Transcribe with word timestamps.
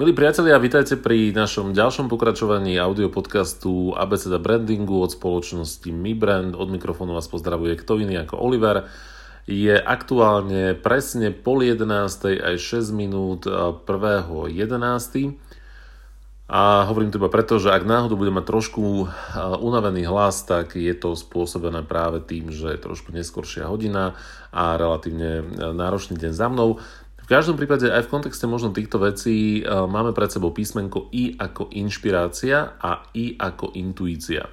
Milí 0.00 0.16
priatelia, 0.16 0.56
vítajte 0.56 0.96
pri 0.96 1.28
našom 1.28 1.76
ďalšom 1.76 2.08
pokračovaní 2.08 2.72
audio 2.80 3.12
ABCD 3.12 4.40
Brandingu 4.40 4.96
od 4.96 5.12
spoločnosti 5.12 5.92
Mi 5.92 6.16
Brand. 6.16 6.56
Od 6.56 6.72
mikrofónu 6.72 7.12
vás 7.12 7.28
pozdravuje 7.28 7.76
kto 7.76 8.00
iný 8.00 8.24
ako 8.24 8.40
Oliver. 8.40 8.88
Je 9.44 9.76
aktuálne 9.76 10.72
presne 10.72 11.36
pol 11.36 11.68
11. 11.68 11.84
aj 12.32 12.56
6 12.56 12.96
minút 12.96 13.44
1.11. 13.44 15.36
A 16.48 16.88
hovorím 16.88 17.12
to 17.12 17.20
iba 17.20 17.28
preto, 17.28 17.60
že 17.60 17.68
ak 17.68 17.84
náhodou 17.84 18.16
budem 18.16 18.40
mať 18.40 18.48
trošku 18.48 19.04
unavený 19.60 20.08
hlas, 20.08 20.48
tak 20.48 20.80
je 20.80 20.96
to 20.96 21.12
spôsobené 21.12 21.84
práve 21.84 22.24
tým, 22.24 22.48
že 22.48 22.72
je 22.72 22.80
trošku 22.80 23.12
neskoršia 23.12 23.68
hodina 23.68 24.16
a 24.48 24.80
relatívne 24.80 25.44
náročný 25.76 26.16
deň 26.16 26.32
za 26.32 26.48
mnou 26.48 26.80
každom 27.30 27.54
prípade 27.54 27.86
aj 27.86 28.10
v 28.10 28.12
kontexte 28.12 28.42
možno 28.50 28.74
týchto 28.74 28.98
vecí 28.98 29.62
e, 29.62 29.70
máme 29.70 30.10
pred 30.10 30.34
sebou 30.34 30.50
písmenko 30.50 31.14
I 31.14 31.38
ako 31.38 31.70
inšpirácia 31.70 32.74
a 32.82 33.06
I 33.14 33.38
ako 33.38 33.78
intuícia. 33.78 34.50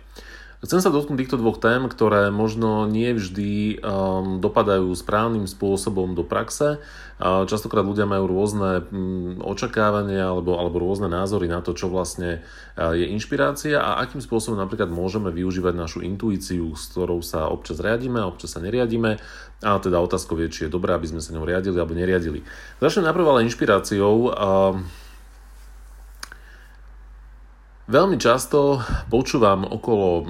Chcem 0.67 0.83
sa 0.83 0.91
dotknúť 0.91 1.23
týchto 1.23 1.39
dvoch 1.39 1.63
tém, 1.63 1.87
ktoré 1.87 2.27
možno 2.27 2.83
nie 2.91 3.15
vždy 3.15 3.79
um, 3.79 4.43
dopadajú 4.43 4.91
správnym 4.91 5.47
spôsobom 5.47 6.11
do 6.11 6.27
praxe. 6.27 6.83
Uh, 7.23 7.47
častokrát 7.47 7.87
ľudia 7.87 8.03
majú 8.03 8.27
rôzne 8.27 8.83
um, 8.91 9.39
očakávania 9.47 10.27
alebo, 10.27 10.59
alebo 10.59 10.83
rôzne 10.83 11.07
názory 11.07 11.47
na 11.47 11.63
to, 11.63 11.71
čo 11.71 11.87
vlastne 11.87 12.43
uh, 12.75 12.91
je 12.91 13.07
inšpirácia 13.07 13.79
a 13.79 14.03
akým 14.03 14.19
spôsobom 14.19 14.59
napríklad 14.59 14.91
môžeme 14.91 15.31
využívať 15.31 15.71
našu 15.71 16.03
intuíciu, 16.03 16.75
s 16.75 16.91
ktorou 16.91 17.23
sa 17.23 17.47
občas 17.47 17.79
riadíme, 17.79 18.19
občas 18.19 18.51
sa 18.51 18.59
neriadíme. 18.59 19.23
A 19.63 19.79
teda 19.79 20.03
otázkou 20.03 20.35
je, 20.43 20.51
či 20.51 20.59
je 20.67 20.75
dobré, 20.75 20.91
aby 20.91 21.07
sme 21.07 21.23
sa 21.23 21.31
ňou 21.31 21.47
riadili 21.47 21.79
alebo 21.79 21.95
neriadili. 21.95 22.43
Začnem 22.83 23.07
najprv 23.07 23.23
ale 23.23 23.47
inšpiráciou. 23.47 24.35
Uh, 24.35 25.06
Veľmi 27.87 28.19
často 28.19 28.83
počúvam 29.07 29.63
okolo 29.63 30.07
uh, 30.11 30.25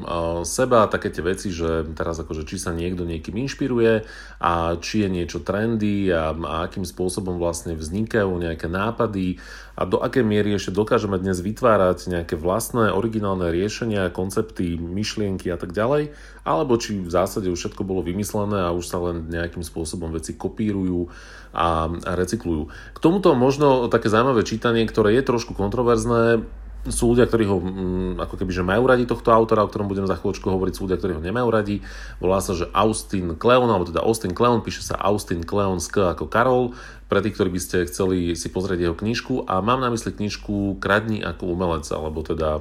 seba 0.46 0.86
také 0.86 1.10
tie 1.10 1.26
veci, 1.26 1.50
že 1.50 1.90
teraz 1.98 2.22
akože 2.22 2.46
či 2.46 2.62
sa 2.62 2.70
niekto 2.70 3.02
niekým 3.02 3.34
inšpiruje 3.34 4.06
a 4.38 4.78
či 4.78 5.02
je 5.02 5.10
niečo 5.10 5.42
trendy 5.42 6.06
a, 6.14 6.38
a 6.38 6.70
akým 6.70 6.86
spôsobom 6.86 7.42
vlastne 7.42 7.74
vznikajú 7.74 8.30
nejaké 8.30 8.70
nápady 8.70 9.42
a 9.74 9.90
do 9.90 9.98
akej 9.98 10.22
miery 10.22 10.54
ešte 10.54 10.70
dokážeme 10.70 11.18
dnes 11.18 11.42
vytvárať 11.42 12.14
nejaké 12.14 12.38
vlastné 12.38 12.94
originálne 12.94 13.50
riešenia, 13.50 14.14
koncepty, 14.14 14.78
myšlienky 14.78 15.50
a 15.50 15.58
tak 15.58 15.74
ďalej, 15.74 16.14
alebo 16.46 16.78
či 16.78 17.02
v 17.02 17.10
zásade 17.10 17.50
už 17.50 17.58
všetko 17.58 17.82
bolo 17.82 18.06
vymyslené 18.06 18.70
a 18.70 18.76
už 18.78 18.86
sa 18.86 19.02
len 19.02 19.34
nejakým 19.34 19.66
spôsobom 19.66 20.14
veci 20.14 20.38
kopírujú 20.38 21.10
a 21.58 21.90
recyklujú. 22.06 22.70
K 22.70 22.98
tomuto 23.02 23.34
možno 23.34 23.90
také 23.90 24.14
zaujímavé 24.14 24.46
čítanie, 24.46 24.86
ktoré 24.86 25.18
je 25.18 25.26
trošku 25.26 25.58
kontroverzné, 25.58 26.46
sú 26.90 27.16
ľudia, 27.16 27.28
ktorí 27.28 27.46
ho 27.48 27.58
mm, 27.60 28.14
ako 28.24 28.36
keby, 28.40 28.52
že 28.52 28.64
majú 28.66 28.88
radi 28.88 29.04
tohto 29.08 29.32
autora, 29.32 29.64
o 29.64 29.70
ktorom 29.70 29.88
budem 29.88 30.08
za 30.08 30.16
chvíľočku 30.18 30.48
hovoriť, 30.48 30.74
sú 30.76 30.88
ľudia, 30.88 31.00
ktorí 31.00 31.14
ho 31.18 31.24
nemajú 31.24 31.48
radi. 31.52 31.84
Volá 32.20 32.40
sa, 32.40 32.56
že 32.56 32.68
Austin 32.72 33.36
Kleon, 33.36 33.70
alebo 33.70 33.88
teda 33.88 34.04
Austin 34.04 34.32
Kleon, 34.32 34.64
píše 34.64 34.84
sa 34.84 35.00
Austin 35.00 35.44
Kleon 35.44 35.80
Sk 35.80 36.16
ako 36.16 36.28
Karol, 36.28 36.76
pre 37.08 37.24
tých, 37.24 37.40
ktorí 37.40 37.50
by 37.56 37.62
ste 37.64 37.88
chceli 37.88 38.36
si 38.36 38.52
pozrieť 38.52 38.90
jeho 38.90 38.96
knižku. 38.96 39.48
A 39.48 39.64
mám 39.64 39.80
na 39.80 39.88
mysli 39.92 40.12
knižku 40.12 40.80
Kradni 40.84 41.24
ako 41.24 41.56
umelec, 41.56 41.88
alebo 41.88 42.20
teda 42.20 42.60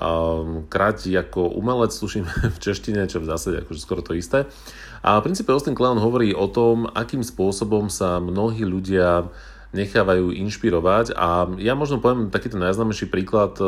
um, 0.00 0.64
Krať 0.66 1.12
ako 1.28 1.52
umelec, 1.54 1.92
sluším 1.92 2.24
v 2.54 2.58
češtine, 2.58 3.04
čo 3.06 3.20
v 3.20 3.28
zásade 3.28 3.60
akože 3.64 3.80
skoro 3.80 4.00
to 4.00 4.16
isté. 4.16 4.48
A 5.04 5.20
v 5.20 5.28
princípe 5.28 5.52
Austin 5.52 5.76
Kleon 5.76 6.00
hovorí 6.00 6.32
o 6.32 6.48
tom, 6.48 6.88
akým 6.88 7.20
spôsobom 7.20 7.92
sa 7.92 8.16
mnohí 8.24 8.64
ľudia 8.64 9.28
nechávajú 9.74 10.30
inšpirovať. 10.30 11.12
A 11.18 11.50
ja 11.58 11.74
možno 11.74 11.98
poviem 11.98 12.30
takýto 12.30 12.56
najznámejší 12.56 13.10
príklad 13.10 13.58
eh, 13.58 13.66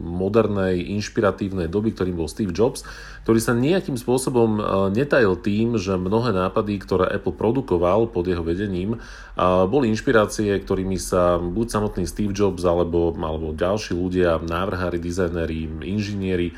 modernej 0.00 0.80
inšpiratívnej 0.96 1.68
doby, 1.68 1.92
ktorým 1.92 2.16
bol 2.16 2.26
Steve 2.26 2.50
Jobs, 2.50 2.82
ktorý 3.28 3.38
sa 3.38 3.52
nejakým 3.52 4.00
spôsobom 4.00 4.50
eh, 4.56 4.64
netajil 4.90 5.36
tým, 5.36 5.76
že 5.76 6.00
mnohé 6.00 6.32
nápady, 6.32 6.80
ktoré 6.80 7.06
Apple 7.12 7.36
produkoval 7.36 8.08
pod 8.08 8.24
jeho 8.24 8.40
vedením, 8.40 8.96
eh, 8.96 9.40
boli 9.68 9.92
inšpirácie, 9.92 10.56
ktorými 10.64 10.96
sa 10.96 11.36
buď 11.36 11.66
samotný 11.68 12.08
Steve 12.08 12.32
Jobs 12.32 12.64
alebo, 12.64 13.12
alebo 13.12 13.52
ďalší 13.52 13.92
ľudia, 13.92 14.40
návrhári, 14.40 14.96
dizajnéri, 14.96 15.84
inžinieri 15.84 16.56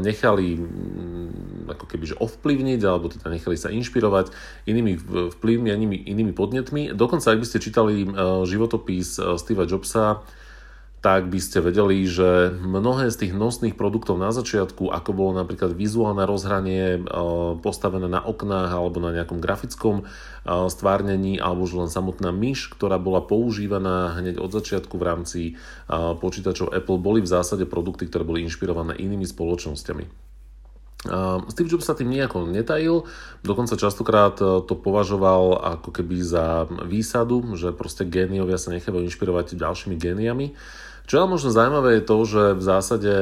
nechali 0.00 0.56
mm, 0.56 1.68
ako 1.76 1.84
keby 1.84 2.04
že 2.08 2.16
ovplyvniť 2.16 2.80
alebo 2.88 3.12
teda 3.12 3.28
nechali 3.28 3.56
sa 3.60 3.68
inšpirovať 3.68 4.32
inými 4.64 4.96
vplyvmi 5.36 5.68
inými, 5.68 5.98
inými 6.08 6.32
podnetmi. 6.32 6.96
Dokonca, 6.96 7.32
ak 7.32 7.40
by 7.40 7.46
ste 7.46 7.62
čítali 7.62 8.08
životopis 8.48 9.20
Steva 9.36 9.68
Jobsa, 9.68 10.24
tak 11.02 11.26
by 11.26 11.42
ste 11.42 11.58
vedeli, 11.58 12.06
že 12.06 12.54
mnohé 12.62 13.10
z 13.10 13.26
tých 13.26 13.32
nosných 13.34 13.74
produktov 13.74 14.22
na 14.22 14.30
začiatku, 14.30 14.86
ako 14.86 15.10
bolo 15.10 15.34
napríklad 15.34 15.74
vizuálne 15.74 16.22
rozhranie 16.22 16.82
e, 16.94 16.98
postavené 17.58 18.06
na 18.06 18.22
oknách 18.22 18.70
alebo 18.70 19.02
na 19.02 19.10
nejakom 19.10 19.42
grafickom 19.42 20.06
e, 20.06 20.14
stvárnení, 20.46 21.42
alebo 21.42 21.66
už 21.66 21.74
len 21.74 21.90
samotná 21.90 22.30
myš, 22.30 22.70
ktorá 22.70 23.02
bola 23.02 23.18
používaná 23.18 24.14
hneď 24.14 24.38
od 24.38 24.54
začiatku 24.54 24.94
v 24.94 25.02
rámci 25.02 25.40
e, 25.50 25.52
počítačov 26.22 26.70
Apple, 26.70 27.02
boli 27.02 27.18
v 27.18 27.32
zásade 27.34 27.66
produkty, 27.66 28.06
ktoré 28.06 28.22
boli 28.22 28.46
inšpirované 28.46 28.94
inými 28.94 29.26
spoločnosťami. 29.26 30.30
Steve 31.50 31.66
Jobs 31.66 31.82
sa 31.82 31.98
tým 31.98 32.14
nejako 32.14 32.46
netajil, 32.46 33.10
dokonca 33.42 33.74
častokrát 33.74 34.38
to 34.38 34.74
považoval 34.78 35.58
ako 35.82 35.90
keby 35.90 36.22
za 36.22 36.70
výsadu, 36.86 37.42
že 37.58 37.74
proste 37.74 38.06
géniovia 38.06 38.54
sa 38.54 38.70
nechávajú 38.70 39.10
inšpirovať 39.10 39.58
ďalšími 39.58 39.98
géniami. 39.98 40.54
Čo 41.06 41.14
je 41.22 41.30
možno 41.30 41.48
zaujímavé 41.52 42.00
je 42.00 42.08
to, 42.08 42.16
že 42.24 42.42
v 42.56 42.62
zásade 42.62 43.14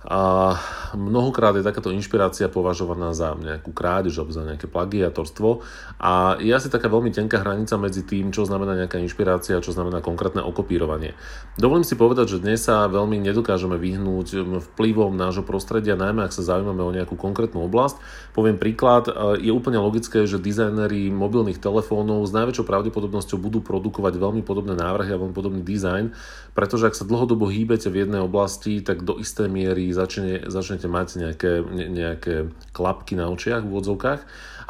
a 0.00 0.56
mnohokrát 0.96 1.52
je 1.60 1.60
takáto 1.60 1.92
inšpirácia 1.92 2.48
považovaná 2.48 3.12
za 3.12 3.36
nejakú 3.36 3.68
krádež 3.76 4.16
alebo 4.16 4.32
za 4.32 4.48
nejaké 4.48 4.64
plagiatorstvo 4.64 5.60
a 6.00 6.40
je 6.40 6.48
asi 6.56 6.72
taká 6.72 6.88
veľmi 6.88 7.12
tenká 7.12 7.44
hranica 7.44 7.76
medzi 7.76 8.08
tým, 8.08 8.32
čo 8.32 8.48
znamená 8.48 8.80
nejaká 8.80 8.96
inšpirácia 8.96 9.60
a 9.60 9.64
čo 9.64 9.76
znamená 9.76 10.00
konkrétne 10.00 10.40
okopírovanie. 10.40 11.12
Dovolím 11.60 11.84
si 11.84 12.00
povedať, 12.00 12.32
že 12.32 12.40
dnes 12.40 12.64
sa 12.64 12.88
veľmi 12.88 13.20
nedokážeme 13.20 13.76
vyhnúť 13.76 14.40
vplyvom 14.72 15.20
nášho 15.20 15.44
prostredia, 15.44 16.00
najmä 16.00 16.24
ak 16.24 16.32
sa 16.32 16.48
zaujímame 16.48 16.80
o 16.80 16.96
nejakú 16.96 17.20
konkrétnu 17.20 17.68
oblasť. 17.68 18.00
Poviem 18.32 18.56
príklad, 18.56 19.04
je 19.36 19.52
úplne 19.52 19.84
logické, 19.84 20.24
že 20.24 20.40
dizajneri 20.40 21.12
mobilných 21.12 21.60
telefónov 21.60 22.24
s 22.24 22.32
najväčšou 22.32 22.64
pravdepodobnosťou 22.64 23.36
budú 23.36 23.60
produkovať 23.60 24.16
veľmi 24.16 24.40
podobné 24.40 24.72
návrhy 24.80 25.12
a 25.12 25.20
veľmi 25.20 25.36
podobný 25.36 25.60
dizajn, 25.60 26.16
pretože 26.60 26.92
ak 26.92 26.98
sa 27.00 27.08
dlhodobo 27.08 27.48
hýbete 27.48 27.88
v 27.88 28.04
jednej 28.04 28.20
oblasti, 28.20 28.84
tak 28.84 29.00
do 29.00 29.16
istej 29.16 29.48
miery 29.48 29.88
začne, 29.96 30.44
začnete 30.44 30.92
mať 30.92 31.08
nejaké, 31.16 31.64
ne, 31.64 31.88
nejaké 31.88 32.52
klapky 32.76 33.16
na 33.16 33.32
očiach 33.32 33.64
v 33.64 33.72
úvodzovkách 33.72 34.20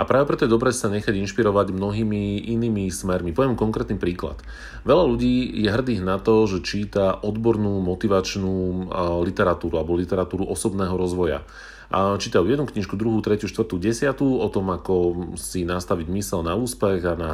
a 0.01 0.09
práve 0.09 0.25
preto 0.33 0.49
je 0.49 0.55
dobré 0.57 0.73
sa 0.73 0.89
nechať 0.89 1.13
inšpirovať 1.13 1.77
mnohými 1.77 2.49
inými 2.57 2.89
smermi. 2.89 3.37
Poviem 3.37 3.53
konkrétny 3.53 4.01
príklad. 4.01 4.41
Veľa 4.89 5.05
ľudí 5.05 5.61
je 5.61 5.69
hrdých 5.69 6.01
na 6.01 6.17
to, 6.17 6.49
že 6.49 6.65
číta 6.65 7.21
odbornú 7.21 7.85
motivačnú 7.85 8.89
literatúru 9.21 9.77
alebo 9.77 10.01
literatúru 10.01 10.49
osobného 10.49 10.97
rozvoja 10.97 11.45
a 11.91 12.15
čítajú 12.15 12.47
jednu 12.47 12.71
knižku, 12.71 12.95
druhú, 12.95 13.19
tretiu, 13.19 13.51
štvrtú, 13.51 13.83
desiatú 13.83 14.39
o 14.39 14.47
tom, 14.47 14.71
ako 14.71 14.95
si 15.35 15.67
nastaviť 15.67 16.07
mysel 16.15 16.47
na 16.47 16.55
úspech 16.55 17.03
a 17.03 17.15
na, 17.19 17.33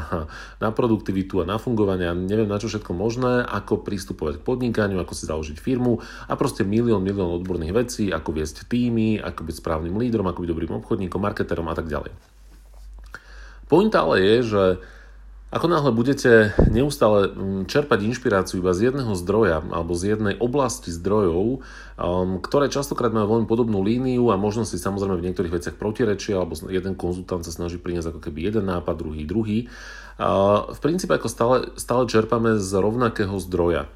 na 0.65 0.73
produktivitu 0.73 1.45
a 1.45 1.49
na 1.49 1.61
fungovanie 1.61 2.09
a 2.09 2.17
neviem 2.17 2.49
na 2.49 2.57
čo 2.57 2.73
všetko 2.73 2.97
možné, 2.97 3.45
ako 3.45 3.85
pristupovať 3.85 4.41
k 4.41 4.47
podnikaniu, 4.49 4.97
ako 4.97 5.13
si 5.13 5.29
založiť 5.29 5.61
firmu 5.61 6.01
a 6.01 6.33
proste 6.41 6.65
milión, 6.65 7.05
milión 7.05 7.37
odborných 7.37 7.77
vecí, 7.77 8.09
ako 8.09 8.33
viesť 8.33 8.65
týmy, 8.65 9.21
ako 9.21 9.45
byť 9.45 9.55
správnym 9.61 10.01
lídrom, 10.01 10.25
ako 10.25 10.41
byť 10.41 10.49
dobrým 10.49 10.73
obchodníkom, 10.81 11.21
marketerom 11.21 11.69
a 11.69 11.77
tak 11.77 11.93
ďalej. 11.93 12.36
Pointa 13.67 14.07
ale 14.07 14.23
je, 14.23 14.37
že 14.47 14.65
ako 15.47 15.71
náhle 15.71 15.95
budete 15.95 16.53
neustále 16.67 17.31
mm, 17.31 17.71
čerpať 17.71 18.03
inšpiráciu 18.03 18.59
iba 18.59 18.75
z 18.75 18.91
jedného 18.91 19.15
zdroja 19.15 19.63
alebo 19.63 19.95
z 19.95 20.19
jednej 20.19 20.35
oblasti 20.43 20.91
zdrojov, 20.91 21.63
um, 21.63 22.43
ktoré 22.43 22.67
častokrát 22.67 23.15
majú 23.15 23.39
veľmi 23.39 23.49
podobnú 23.49 23.79
líniu 23.81 24.35
a 24.35 24.37
možno 24.37 24.67
si 24.67 24.75
samozrejme 24.75 25.23
v 25.23 25.27
niektorých 25.31 25.55
veciach 25.55 25.77
protirečia, 25.79 26.43
alebo 26.43 26.59
jeden 26.67 26.99
konzultant 26.99 27.47
sa 27.47 27.55
snaží 27.55 27.79
priniesť 27.79 28.11
ako 28.11 28.21
keby 28.27 28.51
jeden 28.51 28.67
nápad, 28.67 28.95
druhý 28.99 29.23
druhý. 29.23 29.59
Uh, 30.19 30.67
v 30.75 30.79
princípe 30.83 31.15
ako 31.15 31.29
stále, 31.31 31.57
stále 31.79 32.11
čerpame 32.11 32.59
z 32.59 32.71
rovnakého 32.77 33.39
zdroja. 33.39 33.87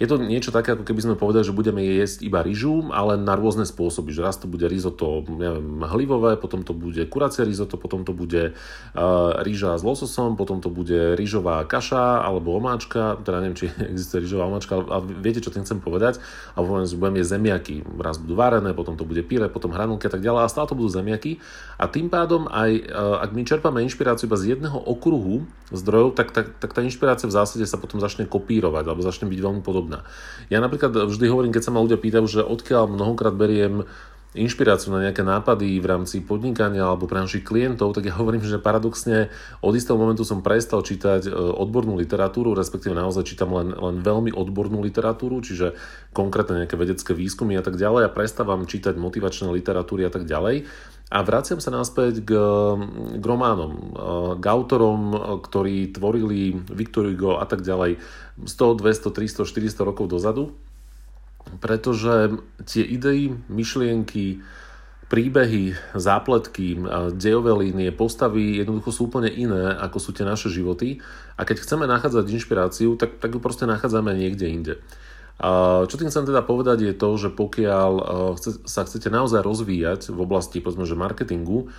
Je 0.00 0.08
to 0.08 0.16
niečo 0.16 0.48
také, 0.48 0.72
ako 0.72 0.88
keby 0.88 1.00
sme 1.04 1.20
povedali, 1.20 1.44
že 1.44 1.52
budeme 1.52 1.84
jesť 1.84 2.24
iba 2.24 2.40
rýžu, 2.40 2.88
ale 2.88 3.20
na 3.20 3.36
rôzne 3.36 3.68
spôsoby. 3.68 4.16
Že 4.16 4.24
raz 4.24 4.40
to 4.40 4.48
bude 4.48 4.64
risotto 4.64 5.28
neviem, 5.28 5.84
hlivové, 5.84 6.40
potom 6.40 6.64
to 6.64 6.72
bude 6.72 7.04
kuracie 7.12 7.44
risotto, 7.44 7.76
potom 7.76 8.08
to 8.08 8.16
bude 8.16 8.56
uh, 8.56 9.30
rýža 9.44 9.76
s 9.76 9.84
lososom, 9.84 10.40
potom 10.40 10.64
to 10.64 10.72
bude 10.72 11.20
rýžová 11.20 11.68
kaša 11.68 12.24
alebo 12.24 12.56
omáčka, 12.56 13.20
teda 13.20 13.44
neviem, 13.44 13.60
či 13.60 13.68
existuje 13.92 14.24
rýžová 14.24 14.48
omáčka, 14.48 14.80
ale 14.80 15.04
viete, 15.20 15.44
čo 15.44 15.52
tým 15.52 15.68
chcem 15.68 15.84
povedať. 15.84 16.16
A 16.56 16.64
poviem, 16.64 16.88
že 16.88 16.96
budeme 16.96 17.20
jesť 17.20 17.36
zemiaky. 17.36 17.84
Raz 18.00 18.16
budú 18.16 18.40
varené, 18.40 18.72
potom 18.72 18.96
to 18.96 19.04
bude 19.04 19.20
píre, 19.28 19.52
potom 19.52 19.76
hranolky 19.76 20.08
a 20.08 20.12
tak 20.16 20.24
ďalej, 20.24 20.48
a 20.48 20.52
stále 20.52 20.64
to 20.64 20.80
budú 20.80 20.88
zemiaky. 20.88 21.36
A 21.76 21.92
tým 21.92 22.08
pádom 22.08 22.48
aj, 22.48 22.88
uh, 22.88 23.20
ak 23.20 23.36
my 23.36 23.44
čerpáme 23.44 23.84
inšpiráciu 23.84 24.32
iba 24.32 24.40
z 24.40 24.56
jedného 24.56 24.80
okruhu 24.80 25.44
zdrojov, 25.70 26.18
tak, 26.18 26.34
tak, 26.34 26.46
tak 26.56 26.70
tá 26.72 26.80
inšpirácia 26.82 27.30
v 27.30 27.34
zásade 27.34 27.64
sa 27.66 27.78
potom 27.78 28.02
začne 28.02 28.26
kopírovať 28.26 28.84
alebo 28.86 29.02
začne 29.02 29.30
byť 29.30 29.38
veľmi 29.38 29.62
podobná. 29.62 29.89
Ja 30.50 30.62
napríklad 30.62 30.94
vždy 30.94 31.26
hovorím, 31.26 31.50
keď 31.50 31.62
sa 31.66 31.74
ma 31.74 31.82
ľudia 31.82 31.98
pýtajú, 31.98 32.26
že 32.30 32.40
odkiaľ 32.46 32.90
mnohokrát 32.94 33.34
beriem 33.34 33.86
inšpiráciu 34.30 34.94
na 34.94 35.10
nejaké 35.10 35.26
nápady 35.26 35.82
v 35.82 35.86
rámci 35.90 36.22
podnikania 36.22 36.86
alebo 36.86 37.10
pre 37.10 37.18
našich 37.18 37.42
klientov, 37.42 37.98
tak 37.98 38.06
ja 38.06 38.14
hovorím, 38.14 38.46
že 38.46 38.62
paradoxne 38.62 39.26
od 39.58 39.74
istého 39.74 39.98
momentu 39.98 40.22
som 40.22 40.38
prestal 40.38 40.86
čítať 40.86 41.26
e, 41.26 41.30
odbornú 41.34 41.98
literatúru, 41.98 42.54
respektíve 42.54 42.94
naozaj 42.94 43.26
čítam 43.26 43.50
len, 43.50 43.74
len 43.74 44.06
veľmi 44.06 44.30
odbornú 44.30 44.86
literatúru, 44.86 45.42
čiže 45.42 45.74
konkrétne 46.14 46.62
nejaké 46.62 46.78
vedecké 46.78 47.10
výskumy 47.10 47.58
a 47.58 47.64
tak 47.66 47.74
ďalej 47.74 48.06
a 48.06 48.14
prestávam 48.14 48.62
čítať 48.70 48.94
motivačné 48.94 49.50
literatúry 49.50 50.06
a 50.06 50.14
tak 50.14 50.30
ďalej. 50.30 50.62
A 51.10 51.26
vraciam 51.26 51.58
sa 51.58 51.74
naspäť 51.74 52.22
k, 52.22 52.30
k 53.18 53.24
románom, 53.26 53.94
k 54.38 54.44
autorom, 54.46 55.10
ktorí 55.42 55.90
tvorili 55.90 56.54
Victor 56.70 57.10
Hugo 57.10 57.42
a 57.42 57.44
tak 57.50 57.66
ďalej 57.66 57.98
100, 58.46 58.46
200, 58.46 59.10
300, 59.10 59.42
400 59.42 59.88
rokov 59.90 60.06
dozadu 60.06 60.54
pretože 61.58 62.38
tie 62.68 62.84
idei, 62.84 63.34
myšlienky, 63.50 64.44
príbehy, 65.10 65.74
zápletky, 65.98 66.78
dejové 67.18 67.50
línie, 67.58 67.90
postavy 67.90 68.62
jednoducho 68.62 68.94
sú 68.94 69.00
úplne 69.10 69.26
iné, 69.26 69.74
ako 69.74 69.98
sú 69.98 70.10
tie 70.14 70.22
naše 70.22 70.46
životy. 70.46 71.02
A 71.34 71.42
keď 71.42 71.66
chceme 71.66 71.90
nachádzať 71.90 72.30
inšpiráciu, 72.30 72.94
tak, 72.94 73.18
tak 73.18 73.34
ju 73.34 73.42
proste 73.42 73.66
nachádzame 73.66 74.14
niekde 74.14 74.46
inde. 74.46 74.74
Čo 75.40 75.94
tým 75.96 76.12
chcem 76.12 76.28
teda 76.28 76.44
povedať 76.44 76.84
je 76.84 76.92
to, 76.92 77.16
že 77.16 77.32
pokiaľ 77.32 77.92
sa 78.68 78.84
chcete 78.84 79.08
naozaj 79.08 79.40
rozvíjať 79.40 80.12
v 80.12 80.20
oblasti 80.20 80.60
povedzme, 80.60 80.84
že 80.84 81.00
marketingu, 81.00 81.72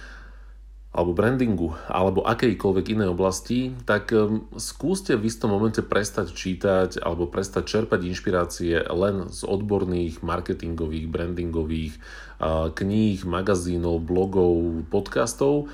alebo 0.92 1.16
brandingu, 1.16 1.72
alebo 1.88 2.28
akejkoľvek 2.28 2.86
inej 2.92 3.16
oblasti, 3.16 3.72
tak 3.88 4.12
um, 4.12 4.44
skúste 4.60 5.16
v 5.16 5.32
istom 5.32 5.56
momente 5.56 5.80
prestať 5.80 6.36
čítať 6.36 7.00
alebo 7.00 7.32
prestať 7.32 7.64
čerpať 7.64 8.12
inšpirácie 8.12 8.92
len 8.92 9.32
z 9.32 9.42
odborných 9.48 10.20
marketingových, 10.20 11.08
brandingových 11.08 11.96
kníh, 12.76 13.24
magazínov, 13.24 14.04
blogov, 14.04 14.84
podcastov 14.92 15.72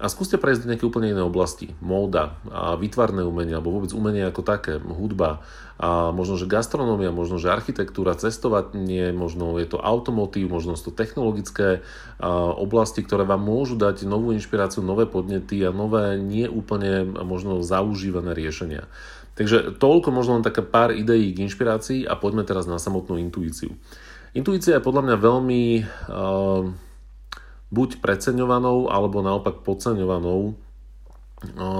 a 0.00 0.08
skúste 0.08 0.40
prejsť 0.40 0.64
do 0.64 0.68
nejaké 0.72 0.84
úplne 0.88 1.12
iné 1.12 1.20
oblasti. 1.20 1.76
Móda, 1.84 2.38
vytvarné 2.80 3.20
umenie, 3.20 3.52
alebo 3.52 3.74
vôbec 3.78 3.92
umenie 3.92 4.24
ako 4.24 4.42
také, 4.46 4.80
hudba, 4.80 5.44
a 5.74 6.14
možno, 6.14 6.38
že 6.38 6.46
gastronómia, 6.46 7.10
možno, 7.10 7.42
že 7.42 7.50
architektúra, 7.50 8.14
cestovanie, 8.14 9.10
možno 9.10 9.58
je 9.58 9.66
to 9.66 9.82
automotív, 9.82 10.46
možno 10.46 10.78
sú 10.78 10.94
to 10.94 10.98
technologické 11.02 11.82
oblasti, 12.58 13.02
ktoré 13.02 13.26
vám 13.26 13.42
môžu 13.42 13.74
dať 13.74 14.06
novú 14.06 14.30
inšpiráciu, 14.30 14.86
nové 14.86 15.10
podnety 15.10 15.66
a 15.66 15.74
nové 15.74 16.14
nie 16.14 16.46
úplne 16.46 17.02
možno 17.26 17.58
zaužívané 17.66 18.38
riešenia. 18.38 18.86
Takže 19.34 19.74
toľko 19.82 20.14
možno 20.14 20.38
len 20.38 20.46
taká 20.46 20.62
pár 20.62 20.94
ideí 20.94 21.34
k 21.34 21.42
inšpirácii 21.50 22.06
a 22.06 22.14
poďme 22.14 22.46
teraz 22.46 22.70
na 22.70 22.78
samotnú 22.78 23.18
intuíciu. 23.18 23.74
Intuícia 24.30 24.78
je 24.78 24.86
podľa 24.86 25.10
mňa 25.10 25.16
veľmi 25.18 25.62
uh, 25.82 26.70
buď 27.74 27.98
preceňovanou 27.98 28.94
alebo 28.94 29.26
naopak 29.26 29.66
podceňovanou 29.66 30.54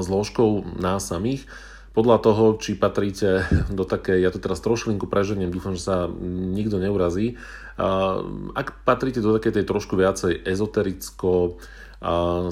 zložkou 0.02 0.76
nás 0.76 1.08
samých 1.08 1.46
podľa 1.94 2.18
toho, 2.18 2.44
či 2.58 2.74
patríte 2.74 3.46
do 3.70 3.86
také, 3.86 4.18
ja 4.18 4.34
to 4.34 4.42
teraz 4.42 4.58
trošlinku 4.58 5.06
preženiem, 5.06 5.54
dúfam, 5.54 5.78
že 5.78 5.86
sa 5.86 6.10
nikto 6.10 6.82
neurazí, 6.82 7.38
ak 8.54 8.82
patríte 8.82 9.22
do 9.22 9.38
takej 9.38 9.62
tej 9.62 9.64
trošku 9.64 9.94
viacej 9.94 10.42
ezotericko, 10.42 11.62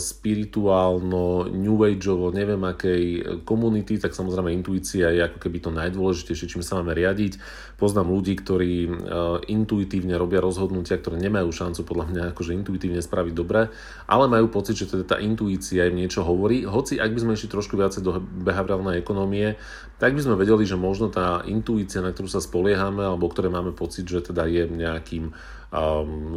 spirituálno, 0.01 1.53
new 1.53 1.77
ageovo, 1.85 2.33
neviem 2.33 2.65
akej 2.65 3.05
komunity, 3.45 4.01
tak 4.01 4.17
samozrejme 4.17 4.49
intuícia 4.49 5.13
je 5.13 5.29
ako 5.29 5.37
keby 5.37 5.61
to 5.61 5.69
najdôležitejšie, 5.69 6.49
čím 6.49 6.65
sa 6.65 6.81
máme 6.81 6.97
riadiť. 6.97 7.37
Poznám 7.77 8.09
ľudí, 8.15 8.39
ktorí 8.41 8.89
intuitívne 9.53 10.17
robia 10.17 10.41
rozhodnutia, 10.41 10.97
ktoré 10.97 11.21
nemajú 11.21 11.53
šancu 11.53 11.85
podľa 11.85 12.07
mňa 12.09 12.23
akože 12.33 12.57
intuitívne 12.57 13.05
spraviť 13.05 13.35
dobre, 13.37 13.69
ale 14.09 14.25
majú 14.31 14.49
pocit, 14.49 14.81
že 14.81 14.89
teda 14.89 15.05
tá 15.05 15.17
intuícia 15.21 15.85
im 15.85 16.01
niečo 16.01 16.25
hovorí. 16.25 16.65
Hoci 16.65 16.97
ak 16.97 17.13
by 17.13 17.21
sme 17.21 17.37
išli 17.37 17.53
trošku 17.53 17.77
viacej 17.77 18.01
do 18.01 18.25
behaviorálnej 18.25 18.97
ekonomie, 18.97 19.61
tak 20.01 20.17
by 20.17 20.25
sme 20.25 20.41
vedeli, 20.41 20.65
že 20.65 20.81
možno 20.81 21.13
tá 21.13 21.45
intuícia, 21.45 22.01
na 22.01 22.17
ktorú 22.17 22.31
sa 22.31 22.41
spoliehame, 22.41 23.05
alebo 23.05 23.29
ktoré 23.29 23.53
máme 23.53 23.77
pocit, 23.77 24.09
že 24.09 24.25
teda 24.25 24.49
je 24.49 24.65
nejakým 24.65 25.35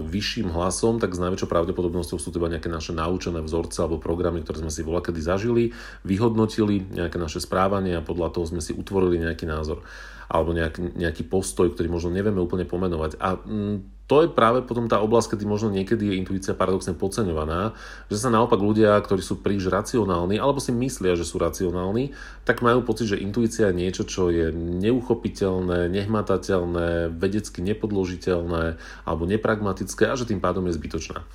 vyšším 0.08 0.48
hlasom, 0.56 1.04
tak 1.04 1.12
s 1.12 1.20
najväčšou 1.20 1.52
pravdepodobnosťou 1.52 2.16
sú 2.16 2.32
teda 2.32 2.48
nejaké 2.56 2.72
naše 2.72 2.96
naučené 2.96 3.44
vzorce 3.44 3.84
alebo 3.84 4.00
programy, 4.00 4.40
ktoré 4.40 4.64
sme 4.64 4.72
si 4.72 4.80
kedy 4.88 5.20
zažili, 5.20 5.64
vyhodnotili 6.08 6.88
nejaké 6.88 7.20
naše 7.20 7.44
správanie 7.44 8.00
a 8.00 8.06
podľa 8.06 8.32
toho 8.32 8.48
sme 8.48 8.64
si 8.64 8.72
utvorili 8.72 9.20
nejaký 9.20 9.44
názor 9.44 9.84
alebo 10.26 10.56
nejak, 10.56 10.98
nejaký 10.98 11.28
postoj, 11.28 11.70
ktorý 11.70 11.92
možno 11.92 12.16
nevieme 12.16 12.42
úplne 12.42 12.66
pomenovať. 12.66 13.22
A 13.22 13.38
mm, 13.38 13.95
to 14.06 14.22
je 14.22 14.30
práve 14.30 14.62
potom 14.62 14.86
tá 14.86 15.02
oblasť, 15.02 15.34
kedy 15.34 15.44
možno 15.50 15.74
niekedy 15.74 16.14
je 16.14 16.20
intuícia 16.22 16.54
paradoxne 16.54 16.94
podceňovaná, 16.94 17.74
že 18.06 18.22
sa 18.22 18.30
naopak 18.30 18.62
ľudia, 18.62 18.94
ktorí 19.02 19.26
sú 19.26 19.42
príliš 19.42 19.74
racionálni 19.74 20.38
alebo 20.38 20.62
si 20.62 20.70
myslia, 20.70 21.18
že 21.18 21.26
sú 21.26 21.42
racionálni, 21.42 22.14
tak 22.46 22.62
majú 22.62 22.86
pocit, 22.86 23.18
že 23.18 23.22
intuícia 23.22 23.74
je 23.74 23.78
niečo, 23.82 24.06
čo 24.06 24.30
je 24.30 24.54
neuchopiteľné, 24.54 25.90
nehmatateľné, 25.90 27.18
vedecky 27.18 27.66
nepodložiteľné 27.66 28.78
alebo 29.10 29.24
nepragmatické 29.26 30.06
a 30.06 30.14
že 30.14 30.30
tým 30.30 30.38
pádom 30.38 30.70
je 30.70 30.78
zbytočná. 30.78 31.26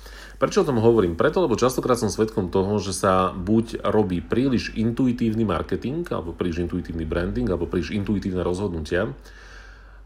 Prečo 0.41 0.63
o 0.63 0.67
tom 0.67 0.81
hovorím? 0.81 1.13
Preto, 1.19 1.43
lebo 1.43 1.53
častokrát 1.53 2.01
som 2.01 2.09
svedkom 2.09 2.49
toho, 2.49 2.81
že 2.81 2.97
sa 2.97 3.29
buď 3.29 3.85
robí 3.85 4.25
príliš 4.25 4.73
intuitívny 4.73 5.45
marketing, 5.45 6.01
alebo 6.09 6.33
príliš 6.33 6.65
intuitívny 6.65 7.05
branding, 7.05 7.45
alebo 7.45 7.69
príliš 7.69 7.93
intuitívne 7.93 8.41
rozhodnutia, 8.41 9.13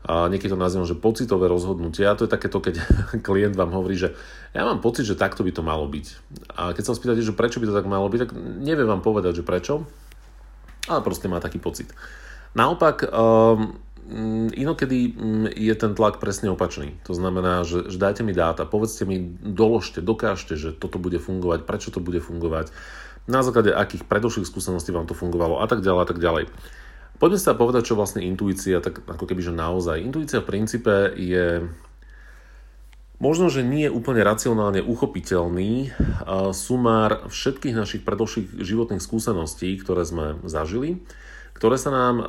a 0.06 0.30
niekedy 0.30 0.54
to 0.54 0.60
nazývam, 0.62 0.86
že 0.86 0.94
pocitové 0.94 1.50
rozhodnutia. 1.50 2.14
A 2.14 2.18
to 2.18 2.30
je 2.30 2.32
takéto, 2.32 2.62
keď 2.62 2.78
klient 3.26 3.58
vám 3.58 3.74
hovorí, 3.74 3.98
že 3.98 4.14
ja 4.54 4.62
mám 4.62 4.78
pocit, 4.78 5.10
že 5.10 5.18
takto 5.18 5.42
by 5.42 5.50
to 5.50 5.66
malo 5.66 5.90
byť. 5.90 6.06
A 6.54 6.78
keď 6.78 6.84
sa 6.86 6.94
spýtate, 6.94 7.26
že 7.26 7.34
prečo 7.34 7.58
by 7.58 7.66
to 7.66 7.74
tak 7.74 7.90
malo 7.90 8.06
byť, 8.06 8.30
tak 8.30 8.32
neviem 8.62 8.86
vám 8.86 9.02
povedať, 9.02 9.42
že 9.42 9.48
prečo, 9.48 9.90
ale 10.86 11.02
proste 11.02 11.26
má 11.26 11.42
taký 11.42 11.58
pocit. 11.58 11.90
Naopak, 12.54 13.10
um, 13.10 13.74
inokedy 14.54 15.10
mm, 15.10 15.58
je 15.58 15.74
ten 15.74 15.98
tlak 15.98 16.22
presne 16.22 16.54
opačný. 16.54 16.94
To 17.10 17.18
znamená, 17.18 17.66
že, 17.66 17.90
že 17.90 17.98
dajte 17.98 18.22
mi 18.22 18.38
dáta, 18.38 18.70
povedzte 18.70 19.10
mi, 19.10 19.18
doložte, 19.42 20.06
dokážte, 20.06 20.54
že 20.54 20.70
toto 20.78 21.02
bude 21.02 21.18
fungovať, 21.18 21.66
prečo 21.66 21.90
to 21.90 21.98
bude 21.98 22.22
fungovať, 22.22 22.70
na 23.26 23.42
základe 23.42 23.74
akých 23.74 24.06
predošlých 24.06 24.46
skúseností 24.46 24.94
vám 24.94 25.10
to 25.10 25.18
fungovalo 25.18 25.58
a 25.58 25.66
tak 25.66 25.82
ďalej 25.82 26.02
a 26.02 26.08
tak 26.08 26.22
ďalej. 26.22 26.44
Poďme 27.16 27.40
sa 27.40 27.56
povedať, 27.56 27.92
čo 27.92 28.00
vlastne 28.00 28.24
intuícia, 28.24 28.84
tak 28.84 29.04
ako 29.08 29.24
keby, 29.24 29.40
že 29.40 29.56
naozaj. 29.56 30.04
Intuícia 30.04 30.44
v 30.44 30.50
princípe 30.52 31.16
je 31.16 31.64
možno, 33.24 33.48
že 33.48 33.64
nie 33.64 33.88
je 33.88 33.96
úplne 33.96 34.20
racionálne 34.20 34.84
uchopiteľný 34.84 35.96
sumár 36.52 37.32
všetkých 37.32 37.76
našich 37.76 38.02
predošlých 38.04 38.60
životných 38.60 39.00
skúseností, 39.00 39.80
ktoré 39.80 40.04
sme 40.04 40.44
zažili 40.44 41.00
ktoré 41.56 41.80
sa 41.80 41.88
nám 41.88 42.20
uh, 42.20 42.28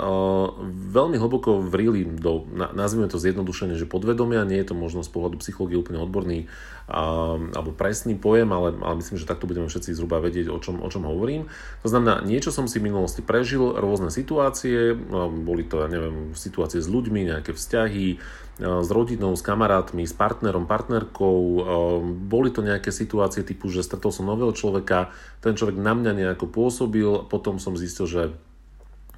veľmi 0.71 1.19
hlboko 1.19 1.59
vrili 1.59 2.07
do, 2.07 2.47
na, 2.47 2.71
nazvime 2.71 3.11
to 3.11 3.19
zjednodušene, 3.19 3.75
že 3.75 3.91
podvedomia, 3.91 4.47
nie 4.47 4.63
je 4.63 4.71
to 4.71 4.79
možno 4.79 5.03
z 5.03 5.11
pohľadu 5.11 5.43
psychológie 5.43 5.75
úplne 5.75 5.99
odborný 5.99 6.47
uh, 6.87 7.35
alebo 7.35 7.75
presný 7.75 8.15
pojem, 8.15 8.55
ale, 8.55 8.79
ale 8.79 9.03
myslím, 9.03 9.19
že 9.19 9.27
takto 9.27 9.51
budeme 9.51 9.67
všetci 9.67 9.99
zhruba 9.99 10.23
vedieť, 10.23 10.47
o 10.47 10.63
čom, 10.63 10.79
o 10.79 10.87
čom 10.87 11.11
hovorím. 11.11 11.51
To 11.83 11.91
znamená, 11.91 12.23
niečo 12.23 12.55
som 12.55 12.71
si 12.71 12.79
v 12.79 12.87
minulosti 12.87 13.19
prežil, 13.19 13.75
rôzne 13.75 14.15
situácie, 14.15 14.95
uh, 14.95 15.27
boli 15.27 15.67
to, 15.67 15.83
ja 15.83 15.91
neviem, 15.91 16.31
situácie 16.39 16.79
s 16.79 16.87
ľuďmi, 16.87 17.27
nejaké 17.27 17.51
vzťahy, 17.51 18.23
s 18.57 18.89
rodinou, 18.89 19.37
s 19.37 19.45
kamarátmi, 19.45 20.09
s 20.09 20.17
partnerom, 20.17 20.65
partnerkou. 20.65 21.61
Boli 22.25 22.49
to 22.49 22.65
nejaké 22.65 22.89
situácie 22.89 23.45
typu, 23.45 23.69
že 23.69 23.85
stretol 23.85 24.17
som 24.17 24.25
nového 24.25 24.49
človeka, 24.57 25.13
ten 25.45 25.53
človek 25.53 25.77
na 25.77 25.93
mňa 25.93 26.13
nejako 26.17 26.49
pôsobil, 26.49 27.29
potom 27.29 27.61
som 27.61 27.77
zistil, 27.77 28.09
že 28.09 28.23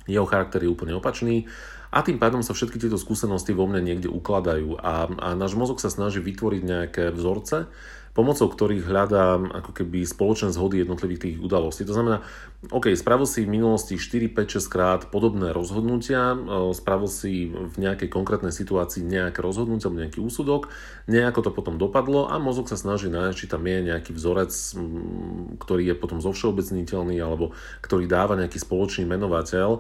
jeho 0.09 0.27
charakter 0.27 0.65
je 0.65 0.73
úplne 0.73 0.97
opačný 0.97 1.45
a 1.89 2.05
tým 2.05 2.21
pádom 2.21 2.45
sa 2.45 2.53
všetky 2.53 2.77
tieto 2.77 3.01
skúsenosti 3.01 3.57
vo 3.57 3.65
mne 3.65 3.81
niekde 3.81 4.13
ukladajú 4.13 4.77
a, 4.81 5.09
a 5.09 5.29
náš 5.33 5.57
mozog 5.57 5.81
sa 5.81 5.89
snaží 5.89 6.21
vytvoriť 6.21 6.63
nejaké 6.65 7.05
vzorce, 7.13 7.69
pomocou 8.19 8.51
ktorých 8.51 8.83
hľadám 8.83 9.55
ako 9.63 9.71
keby 9.71 10.03
spoločné 10.03 10.51
zhody 10.51 10.83
jednotlivých 10.83 11.23
tých 11.23 11.37
udalostí. 11.39 11.87
To 11.87 11.95
znamená, 11.95 12.27
OK, 12.75 12.91
spravil 12.99 13.31
si 13.31 13.47
v 13.47 13.55
minulosti 13.55 13.95
4, 13.95 14.35
5, 14.35 14.59
6 14.59 14.67
krát 14.67 15.01
podobné 15.15 15.55
rozhodnutia, 15.55 16.35
spravil 16.75 17.07
si 17.07 17.55
v 17.55 17.77
nejakej 17.79 18.11
konkrétnej 18.11 18.51
situácii 18.51 19.07
nejaké 19.07 19.39
rozhodnutie 19.39 19.87
nejaký 19.87 20.19
úsudok, 20.19 20.67
nejako 21.07 21.47
to 21.47 21.51
potom 21.55 21.79
dopadlo 21.79 22.27
a 22.27 22.43
mozog 22.43 22.67
sa 22.67 22.75
snaží 22.75 23.07
nájsť, 23.07 23.37
či 23.39 23.47
tam 23.47 23.63
je 23.63 23.79
nejaký 23.95 24.11
vzorec, 24.11 24.51
ktorý 25.63 25.83
je 25.87 25.95
potom 25.95 26.19
zovšeobecniteľný 26.19 27.15
alebo 27.23 27.55
ktorý 27.87 28.11
dáva 28.11 28.35
nejaký 28.35 28.59
spoločný 28.59 29.07
menovateľ 29.07 29.79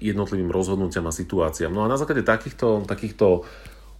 jednotlivým 0.00 0.48
rozhodnutiam 0.48 1.04
a 1.04 1.12
situáciám. 1.12 1.68
No 1.68 1.84
a 1.84 1.92
na 1.92 2.00
základe 2.00 2.24
takýchto, 2.24 2.88
takýchto 2.88 3.44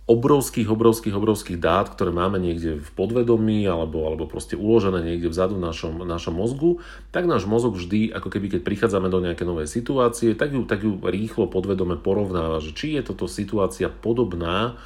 obrovských, 0.08 0.72
obrovských, 0.72 1.12
obrovských 1.12 1.60
dát, 1.60 1.92
ktoré 1.92 2.08
máme 2.08 2.40
niekde 2.40 2.80
v 2.80 2.90
podvedomí 2.96 3.68
alebo, 3.68 4.08
alebo 4.08 4.24
proste 4.24 4.56
uložené 4.56 5.04
niekde 5.04 5.28
vzadu 5.28 5.60
v 5.60 5.68
našom, 5.68 6.00
našom 6.08 6.32
mozgu, 6.32 6.80
tak 7.12 7.28
náš 7.28 7.44
mozog 7.44 7.76
vždy, 7.76 8.16
ako 8.16 8.32
keby 8.32 8.56
keď 8.56 8.60
prichádzame 8.64 9.12
do 9.12 9.20
nejakej 9.20 9.44
novej 9.44 9.68
situácie, 9.68 10.32
tak 10.32 10.56
ju, 10.56 10.64
tak 10.64 10.80
ju 10.80 10.96
rýchlo 11.04 11.52
podvedome 11.52 12.00
porovnáva, 12.00 12.64
že 12.64 12.72
či 12.72 12.96
je 12.96 13.04
toto 13.04 13.28
situácia 13.28 13.92
podobná 13.92 14.80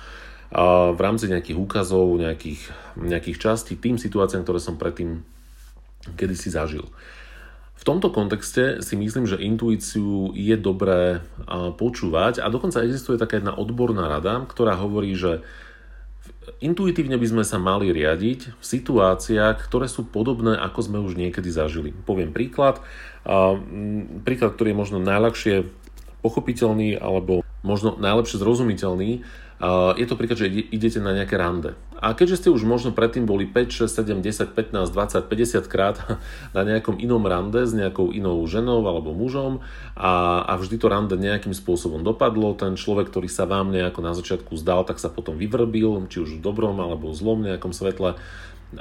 v 0.93 1.00
rámci 1.00 1.33
nejakých 1.33 1.57
úkazov, 1.57 2.12
nejakých, 2.19 2.61
nejakých 2.99 3.38
častí 3.41 3.79
tým 3.79 3.97
situáciám, 3.97 4.45
ktoré 4.45 4.61
som 4.61 4.76
predtým 4.76 5.25
kedysi 6.19 6.52
zažil. 6.52 6.85
V 7.83 7.91
tomto 7.91 8.15
kontexte 8.15 8.79
si 8.79 8.95
myslím, 8.95 9.27
že 9.27 9.43
intuíciu 9.43 10.31
je 10.39 10.55
dobré 10.55 11.19
počúvať 11.51 12.39
a 12.39 12.47
dokonca 12.47 12.87
existuje 12.87 13.19
taká 13.19 13.43
jedna 13.43 13.59
odborná 13.59 14.07
rada, 14.07 14.39
ktorá 14.47 14.79
hovorí, 14.79 15.19
že 15.19 15.43
intuitívne 16.62 17.19
by 17.19 17.27
sme 17.27 17.43
sa 17.43 17.59
mali 17.59 17.91
riadiť 17.91 18.55
v 18.55 18.62
situáciách, 18.62 19.67
ktoré 19.67 19.91
sú 19.91 20.07
podobné, 20.07 20.55
ako 20.62 20.79
sme 20.79 21.03
už 21.03 21.19
niekedy 21.19 21.51
zažili. 21.51 21.91
Poviem 21.91 22.31
príklad. 22.31 22.79
Príklad, 24.23 24.55
ktorý 24.55 24.71
je 24.71 24.79
možno 24.79 25.03
najľahšie 25.03 25.67
pochopiteľný 26.23 27.03
alebo 27.03 27.43
možno 27.67 27.99
najlepšie 27.99 28.39
zrozumiteľný, 28.39 29.27
je 29.95 30.07
to 30.11 30.19
príklad, 30.19 30.42
že 30.42 30.50
idete 30.50 30.99
na 30.99 31.14
nejaké 31.14 31.38
rande. 31.38 31.78
A 32.02 32.19
keďže 32.19 32.42
ste 32.42 32.49
už 32.50 32.66
možno 32.66 32.90
predtým 32.90 33.31
boli 33.31 33.47
5, 33.47 33.87
6, 33.87 34.19
7, 34.19 34.19
10, 34.19 34.59
15, 34.59 34.90
20, 34.90 35.31
50 35.31 35.71
krát 35.71 36.02
na 36.57 36.66
nejakom 36.66 36.99
inom 36.99 37.23
rande 37.23 37.62
s 37.62 37.71
nejakou 37.71 38.11
inou 38.11 38.42
ženou 38.50 38.83
alebo 38.83 39.14
mužom 39.14 39.62
a, 39.95 40.42
a 40.42 40.59
vždy 40.59 40.83
to 40.83 40.90
rande 40.90 41.14
nejakým 41.14 41.54
spôsobom 41.54 42.02
dopadlo, 42.02 42.59
ten 42.59 42.75
človek, 42.75 43.14
ktorý 43.14 43.31
sa 43.31 43.47
vám 43.47 43.71
nejako 43.71 44.02
na 44.02 44.19
začiatku 44.19 44.50
zdal, 44.59 44.83
tak 44.83 44.99
sa 44.99 45.07
potom 45.07 45.38
vyvrbil, 45.38 46.11
či 46.11 46.26
už 46.26 46.42
v 46.42 46.42
dobrom 46.42 46.75
alebo 46.83 47.14
v 47.14 47.19
zlom 47.23 47.47
nejakom 47.47 47.71
svetle, 47.71 48.19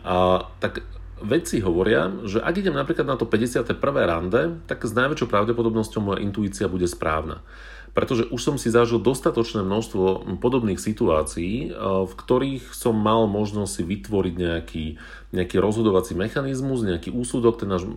a, 0.01 0.15
tak 0.57 0.81
vedci 1.21 1.61
hovoria, 1.61 2.09
že 2.25 2.41
ak 2.41 2.57
idem 2.57 2.73
napríklad 2.73 3.05
na 3.05 3.21
to 3.21 3.29
51. 3.29 3.77
rande, 3.85 4.57
tak 4.65 4.81
s 4.81 4.97
najväčšou 4.97 5.29
pravdepodobnosťou 5.29 6.01
moja 6.01 6.19
intuícia 6.25 6.65
bude 6.65 6.89
správna 6.89 7.45
pretože 7.91 8.27
už 8.31 8.41
som 8.41 8.55
si 8.55 8.71
zažil 8.71 9.03
dostatočné 9.03 9.63
množstvo 9.67 10.37
podobných 10.39 10.79
situácií, 10.79 11.69
eh, 11.69 11.73
v 12.07 12.13
ktorých 12.13 12.71
som 12.71 12.95
mal 12.95 13.27
možnosť 13.27 13.71
si 13.71 13.83
vytvoriť 13.83 14.33
nejaký, 14.35 14.85
nejaký 15.31 15.63
rozhodovací 15.63 16.11
mechanizmus, 16.11 16.83
nejaký 16.83 17.15
úsudok, 17.15 17.63
ten 17.63 17.71
náš, 17.71 17.87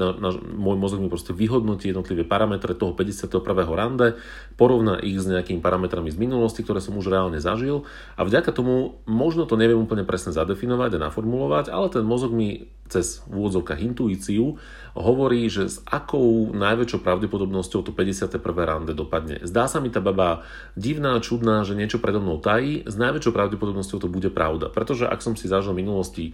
náš, 0.00 0.40
môj 0.40 0.76
mozog 0.80 1.04
mi 1.04 1.12
proste 1.12 1.36
vyhodnotí 1.36 1.92
jednotlivé 1.92 2.24
parametre 2.24 2.72
toho 2.72 2.96
51. 2.96 3.44
rande, 3.76 4.16
porovná 4.56 4.96
ich 4.96 5.20
s 5.20 5.28
nejakými 5.28 5.60
parametrami 5.60 6.08
z 6.08 6.16
minulosti, 6.16 6.64
ktoré 6.64 6.80
som 6.80 6.96
už 6.96 7.12
reálne 7.12 7.38
zažil 7.44 7.84
a 8.16 8.24
vďaka 8.24 8.56
tomu 8.56 9.04
možno 9.04 9.44
to 9.44 9.60
neviem 9.60 9.76
úplne 9.76 10.08
presne 10.08 10.32
zadefinovať 10.32 10.96
a 10.96 11.12
naformulovať, 11.12 11.68
ale 11.68 11.92
ten 11.92 12.04
mozog 12.08 12.32
mi 12.32 12.72
cez 12.88 13.20
v 13.28 13.36
intuíciu 13.84 14.56
hovorí, 14.96 15.46
že 15.46 15.68
s 15.68 15.78
akou 15.84 16.50
najväčšou 16.56 17.04
pravdepodobnosťou 17.04 17.84
to 17.84 17.92
51. 17.92 18.40
rande 18.64 18.92
dopadne. 18.96 19.44
Zdá 19.44 19.68
sa 19.68 19.78
mi 19.78 19.92
tá 19.92 20.00
baba 20.00 20.42
divná, 20.74 21.20
čudná, 21.20 21.62
že 21.62 21.76
niečo 21.76 22.02
predo 22.02 22.18
mnou 22.18 22.40
tají, 22.40 22.82
s 22.88 22.96
najväčšou 22.96 23.30
pravdepodobnosťou 23.36 23.98
to 24.02 24.08
bude 24.08 24.32
pravda. 24.32 24.72
Pretože 24.72 25.06
ak 25.06 25.20
som 25.22 25.36
si 25.36 25.46
zažil 25.46 25.76
v 25.76 25.84
minulosti 25.84 26.24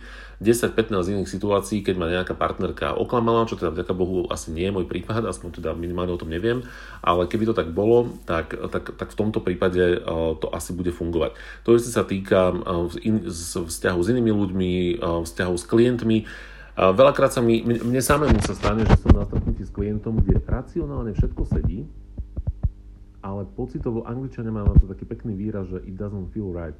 10-15 0.44 0.92
iných 1.16 1.32
situácií, 1.32 1.80
keď 1.80 1.94
ma 1.96 2.12
nejaká 2.12 2.36
partnerka 2.36 2.92
oklamala, 2.92 3.48
čo 3.48 3.56
teda 3.56 3.72
vďaka 3.72 3.96
Bohu 3.96 4.28
asi 4.28 4.52
nie 4.52 4.68
je 4.68 4.76
môj 4.76 4.84
prípad, 4.84 5.24
aspoň 5.24 5.64
teda 5.64 5.72
minimálne 5.72 6.12
o 6.12 6.20
tom 6.20 6.28
neviem, 6.28 6.60
ale 7.00 7.24
keby 7.24 7.48
to 7.48 7.56
tak 7.56 7.72
bolo, 7.72 8.12
tak, 8.28 8.52
tak, 8.52 9.00
tak 9.00 9.08
v 9.08 9.16
tomto 9.16 9.40
prípade 9.40 10.04
to 10.38 10.46
asi 10.52 10.76
bude 10.76 10.92
fungovať. 10.92 11.32
To 11.64 11.72
isté 11.72 11.88
sa 11.88 12.04
týka 12.04 12.52
vzťahu 13.64 13.98
s 14.04 14.10
inými 14.12 14.32
ľuďmi, 14.36 14.70
vzťahu 15.00 15.54
s 15.56 15.64
klientmi, 15.64 16.18
Veľakrát 16.74 17.30
sa 17.30 17.38
mi, 17.38 17.62
mne 17.62 18.02
samému 18.02 18.42
sa 18.42 18.50
stane, 18.50 18.82
že 18.82 18.98
som 18.98 19.14
na 19.14 19.22
stretnutí 19.22 19.62
s 19.62 19.70
klientom, 19.70 20.18
kde 20.18 20.42
racionálne 20.42 21.14
všetko 21.14 21.46
sedí, 21.46 21.86
ale 23.22 23.46
pocitovo 23.46 24.02
angličania 24.02 24.50
má 24.50 24.66
na 24.66 24.74
to 24.74 24.90
taký 24.90 25.06
pekný 25.06 25.38
výraz, 25.38 25.70
že 25.70 25.78
it 25.86 25.94
doesn't 25.94 26.34
feel 26.34 26.50
right. 26.50 26.74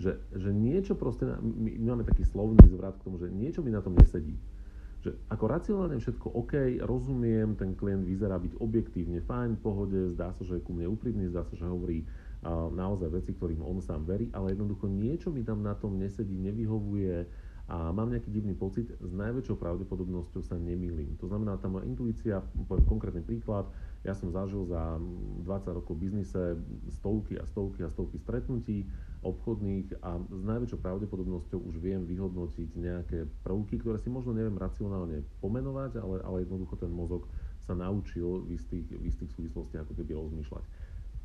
Že, 0.00 0.18
že 0.32 0.50
niečo 0.50 0.94
proste, 0.96 1.28
my, 1.42 1.70
my 1.78 1.86
máme 1.92 2.04
taký 2.08 2.24
slovný 2.24 2.62
zvrat 2.70 2.96
k 2.96 3.04
tomu, 3.04 3.20
že 3.20 3.28
niečo 3.28 3.60
mi 3.60 3.74
na 3.74 3.84
tom 3.84 3.92
nesedí. 3.92 4.38
Že 5.02 5.18
ako 5.34 5.44
racionálne 5.50 5.98
všetko 5.98 6.26
OK, 6.32 6.78
rozumiem, 6.86 7.58
ten 7.58 7.74
klient 7.74 8.06
vyzerá 8.06 8.38
byť 8.38 8.62
objektívne 8.62 9.18
fajn, 9.20 9.58
v 9.58 9.62
pohode, 9.62 9.98
zdá 10.14 10.30
sa, 10.32 10.42
že 10.46 10.58
je 10.58 10.64
ku 10.64 10.72
mne 10.72 10.90
úprimný, 10.90 11.26
zdá 11.28 11.42
sa, 11.42 11.58
že 11.58 11.66
hovorí 11.66 12.06
uh, 12.06 12.70
naozaj 12.70 13.10
veci, 13.10 13.34
ktorým 13.34 13.66
on 13.66 13.82
sám 13.82 14.06
verí, 14.06 14.30
ale 14.30 14.54
jednoducho 14.54 14.86
niečo 14.86 15.34
mi 15.34 15.42
tam 15.42 15.60
na 15.60 15.74
tom 15.74 15.98
nesedí, 15.98 16.38
nevyhovuje, 16.38 17.26
a 17.72 17.94
mám 17.94 18.10
nejaký 18.10 18.28
divný 18.28 18.58
pocit, 18.58 18.90
s 18.90 19.12
najväčšou 19.14 19.56
pravdepodobnosťou 19.56 20.42
sa 20.42 20.58
nemýlim. 20.58 21.14
To 21.22 21.30
znamená, 21.30 21.56
tá 21.56 21.70
moja 21.70 21.86
intuícia, 21.86 22.42
poviem 22.66 22.84
konkrétny 22.84 23.22
príklad, 23.22 23.70
ja 24.02 24.18
som 24.18 24.34
zažil 24.34 24.66
za 24.66 24.98
20 24.98 25.78
rokov 25.78 25.94
v 25.94 26.10
biznise 26.10 26.58
stovky 26.98 27.38
a 27.38 27.46
stovky 27.46 27.86
a 27.86 27.88
stovky 27.90 28.18
stretnutí 28.18 28.90
obchodných 29.22 30.02
a 30.02 30.18
s 30.18 30.42
najväčšou 30.42 30.82
pravdepodobnosťou 30.82 31.62
už 31.62 31.78
viem 31.78 32.02
vyhodnotiť 32.02 32.74
nejaké 32.74 33.30
prvky, 33.46 33.78
ktoré 33.78 34.02
si 34.02 34.10
možno 34.10 34.34
neviem 34.34 34.58
racionálne 34.58 35.22
pomenovať, 35.38 36.02
ale, 36.02 36.18
ale 36.26 36.42
jednoducho 36.42 36.74
ten 36.74 36.90
mozog 36.90 37.30
sa 37.62 37.78
naučil 37.78 38.42
v 38.42 38.58
istých, 38.58 38.90
v 38.90 39.06
istých 39.06 39.30
súvislostiach 39.38 39.86
ako 39.86 39.94
keby 39.94 40.18
rozmýšľať. 40.18 40.64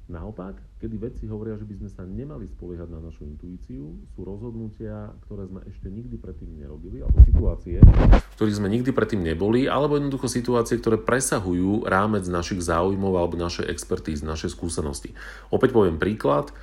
Naopak, 0.08 0.56
kedy 0.80 0.96
vedci 0.96 1.28
hovoria, 1.28 1.60
že 1.60 1.68
by 1.68 1.84
sme 1.84 1.90
sa 1.92 2.08
nemali 2.08 2.48
spoliehať 2.48 2.88
na 2.88 3.04
našu 3.04 3.28
intuíciu, 3.28 3.92
sú 4.16 4.20
rozhodnutia, 4.24 5.12
ktoré 5.28 5.52
sme 5.52 5.60
ešte 5.68 5.92
nikdy 5.92 6.16
predtým 6.16 6.48
nerobili, 6.56 7.04
alebo 7.04 7.20
situácie, 7.28 7.84
v 7.84 8.34
ktorých 8.40 8.56
sme 8.56 8.72
nikdy 8.72 8.96
predtým 8.96 9.20
neboli, 9.20 9.68
alebo 9.68 10.00
jednoducho 10.00 10.32
situácie, 10.32 10.80
ktoré 10.80 10.96
presahujú 10.96 11.84
rámec 11.84 12.24
našich 12.32 12.64
záujmov 12.64 13.20
alebo 13.20 13.36
našej 13.36 13.68
expertízy, 13.68 14.24
našej 14.24 14.56
skúsenosti. 14.56 15.12
Opäť 15.52 15.76
poviem 15.76 16.00
príklad. 16.00 16.56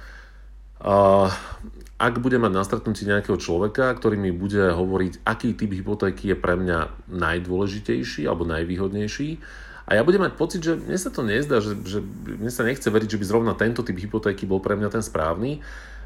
Ak 2.00 2.14
budem 2.24 2.48
mať 2.48 2.52
na 2.56 2.64
stretnutí 2.64 3.04
nejakého 3.04 3.36
človeka, 3.36 3.92
ktorý 3.92 4.16
mi 4.16 4.32
bude 4.32 4.72
hovoriť, 4.72 5.20
aký 5.20 5.52
typ 5.52 5.68
hypotéky 5.68 6.32
je 6.32 6.36
pre 6.40 6.56
mňa 6.56 7.12
najdôležitejší 7.12 8.24
alebo 8.24 8.48
najvýhodnejší, 8.48 9.36
a 9.84 9.90
ja 9.92 10.02
budem 10.02 10.24
mať 10.24 10.32
pocit, 10.40 10.60
že 10.64 10.80
mne 10.80 10.96
sa 10.96 11.12
to 11.12 11.20
nezdá, 11.20 11.60
že, 11.60 11.76
že 11.84 12.00
mne 12.40 12.48
sa 12.48 12.64
nechce 12.64 12.88
veriť, 12.88 13.08
že 13.16 13.20
by 13.20 13.24
zrovna 13.28 13.52
tento 13.52 13.84
typ 13.84 13.96
hypotéky 14.00 14.48
bol 14.48 14.64
pre 14.64 14.80
mňa 14.80 14.88
ten 14.88 15.04
správny, 15.04 15.60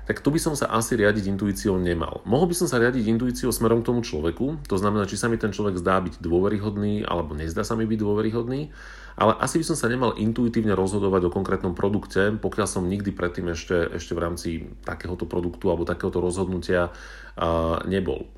tak 0.08 0.25
tu 0.25 0.32
by 0.32 0.40
som 0.40 0.56
sa 0.56 0.73
asi 0.73 0.97
riadiť 0.97 1.28
intuíciou 1.37 1.76
nemal. 1.76 2.25
Mohol 2.25 2.50
by 2.50 2.56
som 2.64 2.66
sa 2.66 2.80
riadiť 2.80 3.12
intuíciou 3.12 3.52
smerom 3.52 3.85
k 3.85 3.92
tomu 3.92 4.00
človeku, 4.00 4.64
to 4.64 4.80
znamená, 4.80 5.04
či 5.04 5.20
sa 5.20 5.28
mi 5.28 5.37
ten 5.37 5.52
človek 5.52 5.76
zdá 5.76 6.00
byť 6.00 6.25
dôveryhodný, 6.25 7.04
alebo 7.04 7.37
nezdá 7.37 7.61
sa 7.61 7.76
mi 7.76 7.85
byť 7.85 7.99
dôveryhodný, 8.00 8.73
ale 9.20 9.32
asi 9.37 9.61
by 9.61 9.64
som 9.68 9.76
sa 9.76 9.87
nemal 9.92 10.16
intuitívne 10.16 10.73
rozhodovať 10.73 11.28
o 11.28 11.35
konkrétnom 11.35 11.76
produkte, 11.76 12.35
pokiaľ 12.40 12.66
som 12.66 12.88
nikdy 12.88 13.12
predtým 13.12 13.52
ešte, 13.52 13.94
ešte 14.00 14.16
v 14.16 14.23
rámci 14.25 14.49
takéhoto 14.80 15.28
produktu 15.28 15.68
alebo 15.68 15.85
takéhoto 15.85 16.25
rozhodnutia 16.25 16.88
uh, 16.88 17.85
nebol 17.85 18.32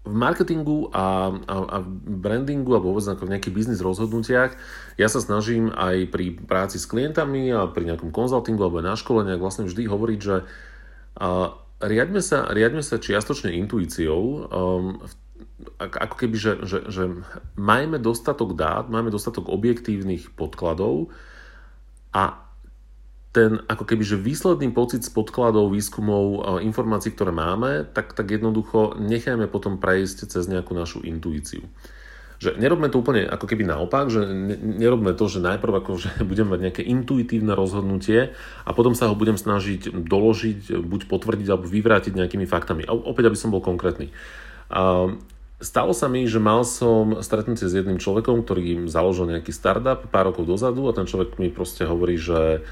v 0.00 0.14
marketingu 0.16 0.88
a, 0.96 1.28
a, 1.44 1.54
a 1.76 1.78
brandingu 2.08 2.72
alebo 2.72 2.96
vôbec 2.96 3.04
v 3.04 3.32
nejakých 3.36 3.52
biznis 3.52 3.84
rozhodnutiach 3.84 4.56
ja 4.96 5.08
sa 5.12 5.20
snažím 5.20 5.68
aj 5.76 6.08
pri 6.08 6.40
práci 6.40 6.80
s 6.80 6.88
klientami 6.88 7.52
a 7.52 7.68
pri 7.68 7.92
nejakom 7.92 8.08
konzultingu 8.08 8.64
alebo 8.64 8.80
na 8.80 8.96
školeniach 8.96 9.36
vlastne 9.36 9.68
vždy 9.68 9.84
hovoriť, 9.84 10.18
že 10.24 10.48
a, 11.20 11.52
riadme, 11.84 12.20
sa, 12.24 12.48
riadme 12.48 12.80
sa 12.80 12.96
čiastočne 13.00 13.52
intuíciou, 13.56 14.20
um, 14.48 15.00
ako 15.80 16.16
keby, 16.16 16.36
že, 16.36 16.52
že, 16.64 16.78
že 16.88 17.04
majme 17.56 18.00
dostatok 18.00 18.56
dát, 18.56 18.88
máme 18.88 19.12
dostatok 19.12 19.48
objektívnych 19.48 20.32
podkladov 20.32 21.12
a 22.12 22.49
ten 23.30 23.62
ako 23.70 23.86
keby, 23.86 24.02
že 24.02 24.18
výsledný 24.18 24.74
pocit 24.74 25.06
z 25.06 25.10
podkladov, 25.14 25.70
výskumov, 25.70 26.58
informácií, 26.66 27.14
ktoré 27.14 27.30
máme, 27.30 27.86
tak, 27.94 28.10
tak 28.18 28.26
jednoducho 28.26 28.98
nechajme 28.98 29.46
potom 29.46 29.78
prejsť 29.78 30.26
cez 30.26 30.50
nejakú 30.50 30.74
našu 30.74 31.06
intuíciu. 31.06 31.62
že 32.40 32.56
nerobme 32.56 32.88
to 32.90 32.98
úplne 32.98 33.28
ako 33.28 33.46
keby 33.46 33.68
naopak, 33.68 34.08
že 34.10 34.24
nerobme 34.58 35.12
to, 35.14 35.28
že 35.30 35.44
najprv 35.44 35.84
ako, 35.84 35.92
že 36.00 36.10
budeme 36.30 36.58
mať 36.58 36.60
nejaké 36.66 36.82
intuitívne 36.82 37.54
rozhodnutie 37.54 38.34
a 38.66 38.70
potom 38.74 38.98
sa 38.98 39.06
ho 39.06 39.14
budem 39.14 39.38
snažiť 39.38 39.94
doložiť, 39.94 40.82
buď 40.82 41.00
potvrdiť 41.06 41.46
alebo 41.54 41.70
vyvrátiť 41.70 42.18
nejakými 42.18 42.50
faktami. 42.50 42.82
A 42.88 42.96
opäť, 42.96 43.30
aby 43.30 43.38
som 43.38 43.54
bol 43.54 43.62
konkrétny. 43.62 44.10
Stalo 45.60 45.92
sa 45.92 46.08
mi, 46.08 46.24
že 46.24 46.40
mal 46.40 46.64
som 46.64 47.20
stretnutie 47.20 47.68
s 47.68 47.76
jedným 47.76 48.00
človekom, 48.00 48.42
ktorý 48.42 48.88
založil 48.88 49.28
nejaký 49.28 49.52
startup 49.52 50.08
pár 50.08 50.32
rokov 50.32 50.48
dozadu 50.48 50.88
a 50.88 50.96
ten 50.96 51.04
človek 51.04 51.36
mi 51.36 51.52
proste 51.52 51.84
hovorí, 51.84 52.16
že 52.16 52.64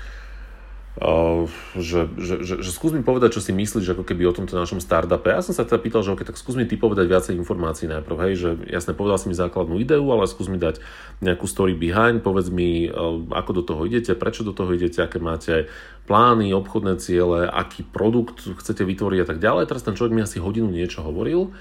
že, 1.78 2.10
že, 2.18 2.34
že, 2.42 2.54
že 2.58 2.70
skús 2.74 2.90
mi 2.90 3.06
povedať, 3.06 3.38
čo 3.38 3.44
si 3.44 3.54
myslíš 3.54 3.94
ako 3.94 4.02
keby 4.02 4.26
o 4.26 4.34
tomto 4.34 4.58
našom 4.58 4.82
startupe. 4.82 5.30
Ja 5.30 5.46
som 5.46 5.54
sa 5.54 5.62
teda 5.62 5.78
pýtal, 5.78 6.02
že 6.02 6.10
okay, 6.10 6.26
tak 6.26 6.34
skús 6.34 6.58
mi 6.58 6.66
ty 6.66 6.74
povedať 6.74 7.06
viacej 7.06 7.38
informácií 7.38 7.86
najprv, 7.86 8.16
hej, 8.26 8.34
že 8.34 8.50
jasne 8.66 8.98
povedal 8.98 9.22
si 9.22 9.30
mi 9.30 9.38
základnú 9.38 9.78
ideu, 9.78 10.02
ale 10.10 10.26
skús 10.26 10.50
mi 10.50 10.58
dať 10.58 10.82
nejakú 11.22 11.46
story 11.46 11.78
behind, 11.78 12.26
povedz 12.26 12.50
mi, 12.50 12.90
ako 13.30 13.50
do 13.54 13.62
toho 13.62 13.86
idete, 13.86 14.18
prečo 14.18 14.42
do 14.42 14.50
toho 14.50 14.74
idete, 14.74 14.98
aké 14.98 15.22
máte 15.22 15.70
plány, 16.10 16.50
obchodné 16.50 16.98
ciele, 16.98 17.46
aký 17.46 17.86
produkt 17.86 18.42
chcete 18.58 18.82
vytvoriť 18.82 19.22
a 19.22 19.26
tak 19.30 19.38
ďalej. 19.38 19.70
Teraz 19.70 19.86
ten 19.86 19.94
človek 19.94 20.18
mi 20.18 20.26
asi 20.26 20.42
hodinu 20.42 20.66
niečo 20.66 21.06
hovoril 21.06 21.54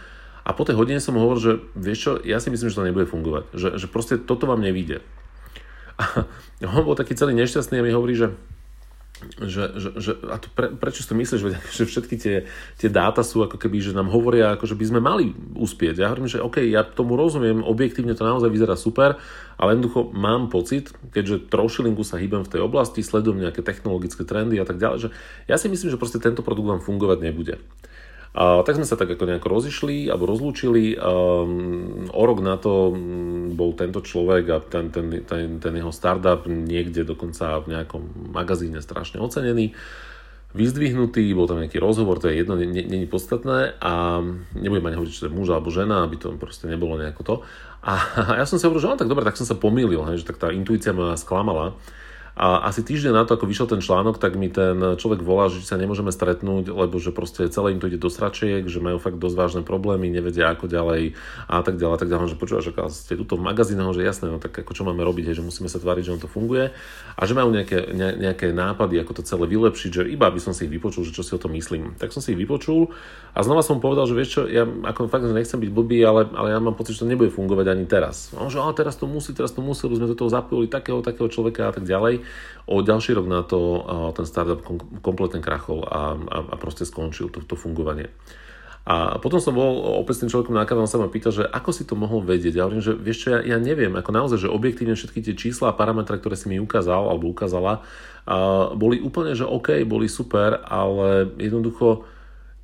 a 0.48 0.56
po 0.56 0.66
tej 0.66 0.82
hodine 0.82 0.98
som 0.98 1.14
hovoril, 1.20 1.42
že 1.44 1.54
vieš 1.78 2.00
čo, 2.00 2.12
ja 2.26 2.42
si 2.42 2.50
myslím, 2.50 2.74
že 2.74 2.78
to 2.80 2.88
nebude 2.88 3.06
fungovať, 3.06 3.54
že, 3.54 3.70
že 3.78 3.86
proste 3.86 4.18
toto 4.18 4.50
vám 4.50 4.66
nevíde. 4.66 5.06
A 5.98 6.26
on 6.64 6.86
bol 6.86 6.98
taký 6.98 7.14
celý 7.14 7.38
nešťastný 7.38 7.82
a 7.82 7.86
mi 7.86 7.94
hovorí, 7.94 8.18
že 8.18 8.34
že, 9.42 9.64
že, 9.82 9.90
že 9.98 10.12
a 10.30 10.38
to 10.38 10.48
pre, 10.54 10.70
prečo 10.78 11.02
si 11.02 11.10
to 11.10 11.18
myslíš, 11.18 11.42
že 11.78 11.84
všetky 11.84 12.16
tie, 12.22 12.36
tie 12.78 12.90
dáta 12.90 13.26
sú 13.26 13.42
ako 13.42 13.58
keby, 13.58 13.82
že 13.82 13.98
nám 13.98 14.14
hovoria, 14.14 14.54
ako 14.54 14.70
že 14.70 14.78
by 14.78 14.86
sme 14.86 15.00
mali 15.02 15.34
uspieť. 15.58 16.02
Ja 16.02 16.14
hovorím, 16.14 16.30
že 16.30 16.44
OK, 16.44 16.62
ja 16.62 16.86
tomu 16.86 17.18
rozumiem, 17.18 17.66
objektívne 17.66 18.14
to 18.14 18.28
naozaj 18.28 18.50
vyzerá 18.54 18.78
super, 18.78 19.18
ale 19.58 19.74
jednoducho 19.74 20.14
mám 20.14 20.54
pocit, 20.54 20.94
keďže 21.10 21.50
trošilinku 21.50 22.06
sa 22.06 22.22
hýbem 22.22 22.46
v 22.46 22.52
tej 22.54 22.62
oblasti, 22.62 23.02
sledujem 23.02 23.42
nejaké 23.42 23.66
technologické 23.66 24.22
trendy 24.22 24.62
a 24.62 24.66
tak 24.70 24.78
ďalej, 24.78 25.10
že 25.10 25.10
ja 25.50 25.58
si 25.58 25.68
myslím, 25.68 25.90
že 25.90 26.02
proste 26.02 26.22
tento 26.22 26.46
produkt 26.46 26.70
vám 26.70 26.82
fungovať 26.86 27.18
nebude. 27.26 27.58
A 28.38 28.62
tak 28.62 28.78
sme 28.78 28.86
sa 28.86 28.94
tak 28.94 29.10
ako 29.10 29.26
nejako 29.26 29.50
rozišli 29.50 30.14
alebo 30.14 30.30
rozlúčili. 30.30 30.94
Um, 30.94 32.06
o 32.14 32.22
rok 32.22 32.46
na 32.46 32.54
to 32.62 32.94
mm, 32.94 33.58
bol 33.58 33.74
tento 33.74 34.06
človek 34.06 34.46
a 34.54 34.58
ten, 34.62 34.94
ten, 34.94 35.10
ten, 35.26 35.58
ten 35.58 35.74
jeho 35.74 35.90
startup 35.90 36.46
niekde 36.46 37.02
dokonca 37.02 37.66
v 37.66 37.74
nejakom 37.74 38.30
magazíne 38.30 38.78
strašne 38.78 39.18
ocenený 39.18 39.74
vyzdvihnutý, 40.56 41.28
bol 41.36 41.46
tam 41.46 41.60
nejaký 41.60 41.78
rozhovor, 41.78 42.18
to 42.18 42.32
je 42.32 42.40
jedno, 42.40 42.56
není 42.56 43.06
podstatné 43.06 43.78
a 43.84 44.24
nebudem 44.56 44.90
ani 44.90 44.96
hovoriť, 44.96 45.12
či 45.12 45.22
to 45.22 45.28
je 45.28 45.36
muž 45.36 45.52
alebo 45.52 45.70
žena, 45.70 46.08
aby 46.08 46.16
to 46.16 46.32
proste 46.40 46.72
nebolo 46.72 46.96
nejako 46.96 47.22
to. 47.22 47.36
A, 47.84 47.94
a 48.00 48.32
ja 48.40 48.46
som 48.48 48.56
si 48.56 48.64
hovoril, 48.64 48.82
že 48.82 48.90
no 48.90 48.98
tak 48.98 49.12
dobre, 49.12 49.28
tak 49.28 49.36
som 49.36 49.46
sa 49.46 49.60
pomýlil, 49.60 50.02
hej, 50.08 50.24
že 50.24 50.28
tak 50.28 50.40
tá 50.40 50.50
intuícia 50.50 50.96
ma 50.96 51.20
sklamala. 51.20 51.76
A 52.38 52.70
asi 52.70 52.86
týždeň 52.86 53.18
na 53.18 53.26
to, 53.26 53.34
ako 53.34 53.50
vyšiel 53.50 53.66
ten 53.66 53.82
článok, 53.82 54.22
tak 54.22 54.38
mi 54.38 54.46
ten 54.54 54.78
človek 54.78 55.26
volá, 55.26 55.50
že 55.50 55.66
sa 55.66 55.74
nemôžeme 55.74 56.14
stretnúť, 56.14 56.70
lebo 56.70 57.02
že 57.02 57.10
proste 57.10 57.50
celé 57.50 57.74
im 57.74 57.82
to 57.82 57.90
ide 57.90 57.98
do 57.98 58.14
sračiek, 58.14 58.62
že 58.70 58.78
majú 58.78 59.02
fakt 59.02 59.18
dosť 59.18 59.36
vážne 59.36 59.62
problémy, 59.66 60.14
nevedia 60.14 60.54
ako 60.54 60.70
ďalej 60.70 61.18
a 61.50 61.66
tak 61.66 61.82
ďalej, 61.82 61.96
a 61.98 62.00
tak 62.06 62.10
ďalej. 62.14 62.26
Že 62.30 62.38
počúvaš, 62.38 62.70
že 62.70 62.74
ste 62.94 63.18
tuto 63.18 63.42
v 63.42 63.50
magazíne, 63.50 63.82
že 63.90 64.06
jasné, 64.06 64.30
no 64.30 64.38
tak 64.38 64.54
ako 64.54 64.70
čo 64.70 64.86
máme 64.86 65.02
robiť, 65.02 65.34
hej, 65.34 65.42
že 65.42 65.44
musíme 65.44 65.66
sa 65.66 65.82
tváriť, 65.82 66.04
že 66.06 66.14
on 66.14 66.22
to 66.22 66.30
funguje 66.30 66.70
a 67.18 67.22
že 67.26 67.34
majú 67.34 67.50
nejaké, 67.50 67.90
ne, 67.98 68.14
nejaké 68.22 68.54
nápady, 68.54 69.02
ako 69.02 69.18
to 69.18 69.22
celé 69.26 69.50
vylepšiť, 69.50 69.90
že 69.90 70.04
iba 70.06 70.30
by 70.30 70.38
som 70.38 70.54
si 70.54 70.70
ich 70.70 70.74
vypočul, 70.78 71.10
že 71.10 71.18
čo 71.18 71.26
si 71.26 71.34
o 71.34 71.42
tom 71.42 71.58
myslím. 71.58 71.98
Tak 71.98 72.14
som 72.14 72.22
si 72.22 72.38
ich 72.38 72.40
vypočul 72.40 72.94
a 73.34 73.42
znova 73.42 73.66
som 73.66 73.82
povedal, 73.82 74.06
že 74.06 74.14
vieš 74.14 74.30
čo, 74.38 74.42
ja 74.46 74.62
ako 74.62 75.10
fakt 75.10 75.26
nechcem 75.26 75.58
byť 75.58 75.72
blbý, 75.74 76.06
ale, 76.06 76.30
ale 76.38 76.54
ja 76.54 76.62
mám 76.62 76.78
pocit, 76.78 76.94
že 76.94 77.02
to 77.02 77.10
nebude 77.10 77.34
fungovať 77.34 77.66
ani 77.74 77.90
teraz. 77.90 78.30
On, 78.38 78.46
že 78.54 78.62
ale 78.62 78.78
teraz 78.78 78.94
to 78.94 79.10
musí, 79.10 79.34
teraz 79.34 79.58
to 79.58 79.66
musí, 79.66 79.90
lebo 79.90 79.98
sme 79.98 80.14
do 80.14 80.18
toho 80.18 80.30
zapojili 80.30 80.70
takého, 80.70 81.02
takého 81.02 81.26
človeka 81.26 81.70
a 81.70 81.74
tak 81.74 81.82
ďalej. 81.82 82.27
O 82.68 82.84
ďalší 82.84 83.16
rok 83.16 83.32
na 83.32 83.48
to 83.48 83.60
ten 84.12 84.28
startup 84.28 84.60
kompletne 85.00 85.40
krachol 85.40 85.88
a, 85.88 86.20
a, 86.20 86.38
a 86.52 86.56
proste 86.60 86.84
skončil 86.84 87.32
to, 87.32 87.40
to 87.44 87.56
fungovanie. 87.56 88.12
A 88.88 89.20
potom 89.20 89.44
som 89.44 89.52
bol 89.52 90.00
opäť 90.00 90.16
s 90.16 90.22
tým 90.24 90.32
človekom 90.32 90.56
na 90.56 90.64
káve, 90.64 90.80
on 90.80 90.88
sa 90.88 90.96
ma 90.96 91.12
pýta, 91.12 91.28
že 91.28 91.44
ako 91.44 91.76
si 91.76 91.84
to 91.84 92.00
mohol 92.00 92.24
vedieť. 92.24 92.56
Ja 92.56 92.64
hovorím, 92.64 92.80
že 92.80 92.96
vieš 92.96 93.28
čo, 93.28 93.36
ja, 93.36 93.44
ja 93.44 93.60
neviem, 93.60 93.92
ako 94.00 94.16
naozaj, 94.16 94.48
že 94.48 94.52
objektívne 94.52 94.96
všetky 94.96 95.20
tie 95.28 95.36
čísla 95.36 95.72
a 95.72 95.78
parametre, 95.80 96.16
ktoré 96.16 96.40
si 96.40 96.48
mi 96.48 96.56
ukázal 96.56 97.12
alebo 97.12 97.28
ukázala, 97.28 97.84
a 98.24 98.36
boli 98.76 99.04
úplne, 99.04 99.36
že 99.36 99.44
OK, 99.44 99.84
boli 99.84 100.08
super, 100.08 100.64
ale 100.64 101.32
jednoducho 101.36 102.08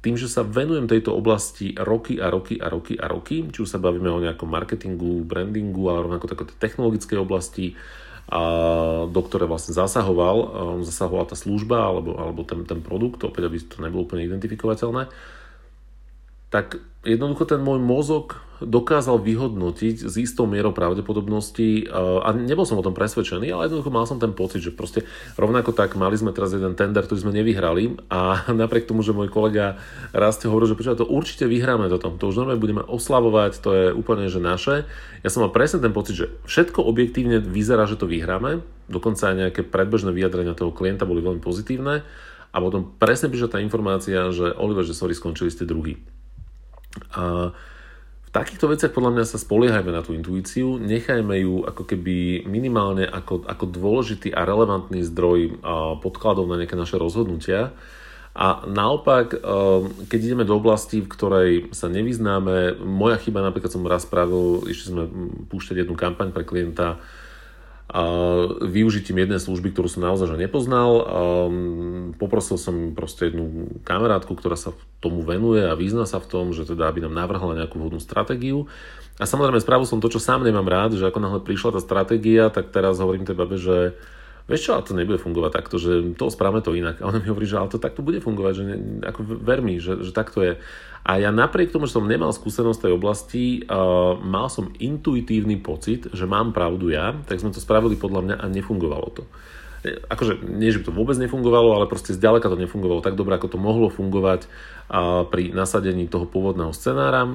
tým, 0.03 0.20
že 0.20 0.27
sa 0.27 0.43
venujem 0.43 0.88
tejto 0.88 1.15
oblasti 1.15 1.75
roky 1.79 2.20
a 2.20 2.27
roky 2.27 2.60
a 2.60 2.67
roky 2.67 3.00
a 3.00 3.08
roky, 3.08 3.48
či 3.48 3.60
už 3.63 3.72
sa 3.72 3.79
bavíme 3.79 4.12
o 4.12 4.20
nejakom 4.20 4.48
marketingu, 4.48 5.24
brandingu, 5.24 5.88
ale 5.88 6.08
rovnako 6.08 6.27
takéto 6.27 6.55
technologickej 6.60 7.20
oblasti, 7.20 7.75
a 8.32 8.39
do 9.12 9.22
ktoré 9.24 9.44
vlastne 9.44 9.75
zasahoval, 9.75 10.38
zasahovala 10.88 11.27
tá 11.27 11.36
služba 11.36 11.92
alebo, 11.92 12.15
alebo 12.15 12.42
ten, 12.48 12.63
ten 12.63 12.80
produkt, 12.80 13.20
opäť 13.27 13.51
aby 13.51 13.58
to 13.60 13.84
nebolo 13.84 14.08
úplne 14.08 14.24
identifikovateľné, 14.24 15.12
tak 16.48 16.80
jednoducho 17.03 17.50
ten 17.50 17.60
môj 17.60 17.84
mozog 17.84 18.39
dokázal 18.63 19.20
vyhodnotiť 19.22 20.08
s 20.08 20.15
istou 20.20 20.50
mierou 20.50 20.75
pravdepodobnosti 20.75 21.88
a 21.93 22.29
nebol 22.34 22.63
som 22.63 22.79
o 22.79 22.86
tom 22.86 22.96
presvedčený, 22.96 23.51
ale 23.53 23.70
jednoducho 23.70 23.91
mal 23.93 24.08
som 24.08 24.17
ten 24.17 24.32
pocit, 24.32 24.63
že 24.63 24.72
proste 24.74 25.05
rovnako 25.36 25.75
tak 25.75 25.96
mali 26.00 26.15
sme 26.15 26.32
teraz 26.32 26.55
jeden 26.55 26.74
tender, 26.74 27.03
ktorý 27.05 27.29
sme 27.29 27.34
nevyhrali 27.36 28.00
a 28.10 28.43
napriek 28.62 28.89
tomu, 28.89 29.03
že 29.05 29.15
môj 29.15 29.29
kolega 29.29 29.77
raz 30.11 30.40
hovoril, 30.44 30.72
že 30.72 30.77
počúva, 30.77 31.00
to 31.00 31.07
určite 31.07 31.48
vyhráme 31.48 31.87
toto, 31.87 32.11
to 32.16 32.25
už 32.31 32.44
normálne 32.44 32.64
budeme 32.64 32.83
oslavovať, 32.83 33.51
to 33.59 33.70
je 33.72 33.85
úplne 33.94 34.25
že 34.27 34.40
naše. 34.40 34.87
Ja 35.22 35.29
som 35.29 35.44
mal 35.44 35.51
presne 35.51 35.83
ten 35.83 35.92
pocit, 35.92 36.16
že 36.16 36.27
všetko 36.48 36.83
objektívne 36.83 37.40
vyzerá, 37.40 37.87
že 37.87 38.00
to 38.00 38.09
vyhráme, 38.09 38.64
dokonca 38.87 39.31
aj 39.31 39.35
nejaké 39.35 39.61
predbežné 39.64 40.11
vyjadrenia 40.11 40.55
toho 40.55 40.72
klienta 40.72 41.07
boli 41.07 41.24
veľmi 41.24 41.44
pozitívne 41.44 42.03
a 42.53 42.57
potom 42.61 42.94
presne 43.01 43.33
prišla 43.33 43.57
tá 43.57 43.59
informácia, 43.59 44.29
že 44.29 44.53
Oliver, 44.61 44.85
že 44.85 44.94
sorry, 44.94 45.18
skončili 45.18 45.50
ste 45.50 45.66
druhý. 45.66 45.98
A 47.18 47.50
takýchto 48.33 48.65
veciach 48.65 48.89
podľa 48.89 49.13
mňa 49.13 49.25
sa 49.29 49.37
spoliehajme 49.37 49.93
na 49.93 50.01
tú 50.01 50.17
intuíciu, 50.17 50.81
nechajme 50.81 51.37
ju 51.46 51.61
ako 51.69 51.85
keby 51.85 52.50
minimálne 52.50 53.05
ako, 53.05 53.46
ako 53.46 53.65
dôležitý 53.69 54.33
a 54.33 54.41
relevantný 54.41 55.05
zdroj 55.05 55.61
podkladov 56.01 56.50
na 56.50 56.57
nejaké 56.57 56.74
naše 56.74 56.98
rozhodnutia. 56.98 57.77
A 58.33 58.65
naopak, 58.65 59.37
keď 60.09 60.19
ideme 60.19 60.41
do 60.41 60.57
oblasti, 60.57 61.05
v 61.05 61.11
ktorej 61.13 61.50
sa 61.69 61.85
nevyznáme, 61.85 62.81
moja 62.81 63.22
chyba 63.22 63.46
napríklad 63.46 63.69
som 63.69 63.85
raz 63.85 64.09
spravil, 64.09 64.65
ešte 64.65 64.89
sme 64.89 65.05
púšťať 65.53 65.85
jednu 65.85 65.93
kampaň 65.93 66.33
pre 66.33 66.41
klienta, 66.41 66.98
využitím 68.63 69.22
jednej 69.22 69.37
služby, 69.37 69.69
ktorú 69.75 69.91
som 69.91 70.07
naozaj 70.07 70.33
že 70.33 70.37
nepoznal. 70.39 70.91
Poprosil 72.17 72.57
som 72.57 72.98
proste 72.98 73.29
jednu 73.29 73.69
kamarátku, 73.83 74.33
ktorá 74.33 74.57
sa 74.57 74.74
tomu 75.03 75.22
venuje 75.22 75.61
a 75.61 75.77
vyzná 75.77 76.07
sa 76.07 76.17
v 76.17 76.29
tom, 76.31 76.46
že 76.55 76.63
teda 76.65 76.89
aby 76.89 77.03
nám 77.03 77.13
navrhla 77.13 77.59
nejakú 77.59 77.77
vhodnú 77.77 78.00
stratégiu. 78.00 78.65
A 79.22 79.29
samozrejme 79.29 79.61
spravil 79.61 79.85
som 79.85 80.01
to, 80.01 80.09
čo 80.09 80.17
sám 80.17 80.41
nemám 80.41 80.65
rád, 80.65 80.98
že 80.98 81.05
ako 81.05 81.19
náhle 81.22 81.41
prišla 81.46 81.77
tá 81.77 81.81
stratégia, 81.83 82.50
tak 82.50 82.74
teraz 82.74 82.98
hovorím 82.98 83.29
tej 83.29 83.37
babe, 83.37 83.61
že 83.61 83.93
vieš 84.50 84.65
čo, 84.65 84.72
ale 84.74 84.87
to 84.87 84.98
nebude 84.98 85.22
fungovať 85.22 85.51
takto, 85.53 85.75
že 85.77 86.17
to 86.17 86.33
správame 86.33 86.65
to 86.65 86.74
inak. 86.74 86.98
A 86.98 87.13
ona 87.13 87.22
mi 87.22 87.29
hovorí, 87.29 87.46
že 87.46 87.61
ale 87.61 87.69
to 87.69 87.77
takto 87.77 88.01
bude 88.01 88.19
fungovať, 88.25 88.53
že 88.57 88.63
ne, 88.65 88.75
ako 89.05 89.22
ver 89.37 89.61
mi, 89.61 89.77
že, 89.77 90.01
že 90.01 90.11
takto 90.15 90.41
je. 90.41 90.53
A 91.03 91.20
ja 91.20 91.35
napriek 91.35 91.75
tomu, 91.75 91.83
že 91.83 92.00
som 92.00 92.07
nemal 92.07 92.31
skúsenosť 92.31 92.87
tej 92.87 92.94
oblasti, 92.96 93.44
uh, 93.68 94.16
mal 94.24 94.48
som 94.48 94.72
intuitívny 94.79 95.59
pocit, 95.59 96.07
že 96.16 96.24
mám 96.24 96.55
pravdu 96.55 96.96
ja, 96.96 97.11
tak 97.27 97.44
sme 97.44 97.51
to 97.51 97.59
spravili 97.59 98.00
podľa 98.00 98.22
mňa 98.24 98.35
a 98.39 98.46
nefungovalo 98.48 99.07
to 99.11 99.24
akože 99.83 100.48
nie, 100.48 100.72
že 100.72 100.79
by 100.79 100.85
to 100.87 100.96
vôbec 100.96 101.18
nefungovalo, 101.20 101.75
ale 101.75 101.92
proste 101.92 102.16
zďaleka 102.16 102.48
to 102.48 102.55
nefungovalo 102.55 103.03
tak 103.03 103.20
dobre, 103.20 103.35
ako 103.35 103.51
to 103.51 103.59
mohlo 103.59 103.92
fungovať 103.92 104.48
pri 105.27 105.51
nasadení 105.51 106.07
toho 106.07 106.24
pôvodného 106.24 106.72
scenára. 106.72 107.27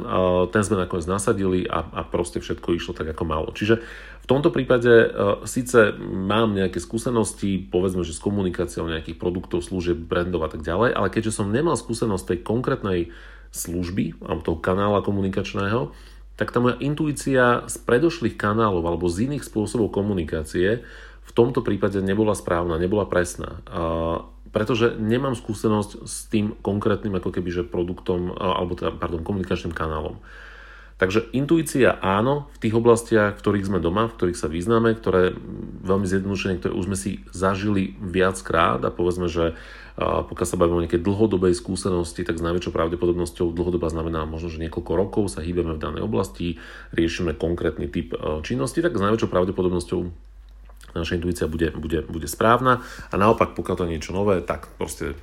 Ten 0.48 0.62
sme 0.64 0.80
nakoniec 0.80 1.04
nasadili 1.04 1.68
a, 1.68 1.84
a 1.84 2.00
proste 2.08 2.40
všetko 2.40 2.76
išlo 2.76 2.92
tak, 2.96 3.12
ako 3.12 3.24
malo. 3.28 3.48
Čiže 3.52 3.84
v 4.24 4.26
tomto 4.28 4.52
prípade 4.52 4.92
e, 4.92 5.08
síce 5.48 5.96
mám 6.04 6.52
nejaké 6.52 6.84
skúsenosti, 6.84 7.56
povedzme, 7.64 8.04
že 8.04 8.12
s 8.12 8.20
komunikáciou 8.20 8.84
nejakých 8.84 9.16
produktov, 9.16 9.64
služieb, 9.64 9.96
brandov 9.96 10.44
a 10.44 10.52
tak 10.52 10.60
ďalej, 10.60 10.92
ale 10.92 11.08
keďže 11.08 11.40
som 11.40 11.48
nemal 11.48 11.80
skúsenosť 11.80 12.36
tej 12.36 12.38
konkrétnej 12.44 13.00
služby 13.52 14.20
alebo 14.24 14.40
toho 14.44 14.58
kanála 14.60 15.00
komunikačného, 15.04 15.92
tak 16.38 16.54
tá 16.54 16.62
moja 16.62 16.78
intuícia 16.78 17.66
z 17.66 17.76
predošlých 17.82 18.38
kanálov 18.38 18.86
alebo 18.86 19.10
z 19.10 19.26
iných 19.26 19.42
spôsobov 19.42 19.90
komunikácie 19.90 20.86
v 21.28 21.30
tomto 21.34 21.60
prípade 21.60 22.00
nebola 22.00 22.32
správna, 22.32 22.80
nebola 22.80 23.04
presná. 23.04 23.60
Pretože 24.48 24.96
nemám 24.96 25.36
skúsenosť 25.36 26.08
s 26.08 26.30
tým 26.32 26.56
konkrétnym 26.64 27.12
ako 27.20 27.36
keby, 27.36 27.50
že 27.52 27.68
produktom, 27.68 28.32
alebo 28.32 28.72
teda, 28.78 28.96
pardon, 28.96 29.20
komunikačným 29.20 29.76
kanálom. 29.76 30.22
Takže 30.98 31.30
intuícia 31.30 31.94
áno, 32.02 32.50
v 32.58 32.66
tých 32.66 32.74
oblastiach, 32.74 33.38
v 33.38 33.42
ktorých 33.42 33.70
sme 33.70 33.78
doma, 33.78 34.10
v 34.10 34.18
ktorých 34.18 34.38
sa 34.38 34.50
vyznáme, 34.50 34.98
ktoré 34.98 35.30
veľmi 35.86 36.10
zjednodušene, 36.10 36.58
ktoré 36.58 36.74
už 36.74 36.90
sme 36.90 36.98
si 36.98 37.10
zažili 37.30 37.94
viackrát 38.02 38.82
a 38.82 38.90
povedzme, 38.90 39.30
že 39.30 39.54
pokiaľ 39.98 40.46
sa 40.46 40.58
bavíme 40.58 40.78
o 40.78 40.84
nejakej 40.86 41.02
dlhodobej 41.02 41.54
skúsenosti, 41.58 42.22
tak 42.22 42.38
s 42.38 42.46
najväčšou 42.46 42.70
pravdepodobnosťou 42.70 43.50
dlhodobá 43.50 43.90
znamená 43.90 44.26
možno, 44.26 44.46
že 44.46 44.62
niekoľko 44.62 44.92
rokov 44.94 45.24
sa 45.34 45.42
hýbeme 45.42 45.74
v 45.74 45.82
danej 45.82 46.06
oblasti, 46.06 46.62
riešime 46.94 47.34
konkrétny 47.34 47.90
typ 47.90 48.14
e, 48.14 48.42
činnosti, 48.46 48.78
tak 48.78 48.94
s 48.94 49.02
najväčšou 49.02 49.26
pravdepodobnosťou 49.26 50.00
naša 50.94 51.18
intuícia 51.18 51.50
bude, 51.50 51.74
bude, 51.74 52.06
bude 52.06 52.30
správna. 52.30 52.86
A 53.10 53.14
naopak, 53.18 53.58
pokiaľ 53.58 53.74
to 53.74 53.84
je 53.86 53.92
niečo 53.98 54.14
nové, 54.14 54.38
tak 54.38 54.70
proste 54.78 55.18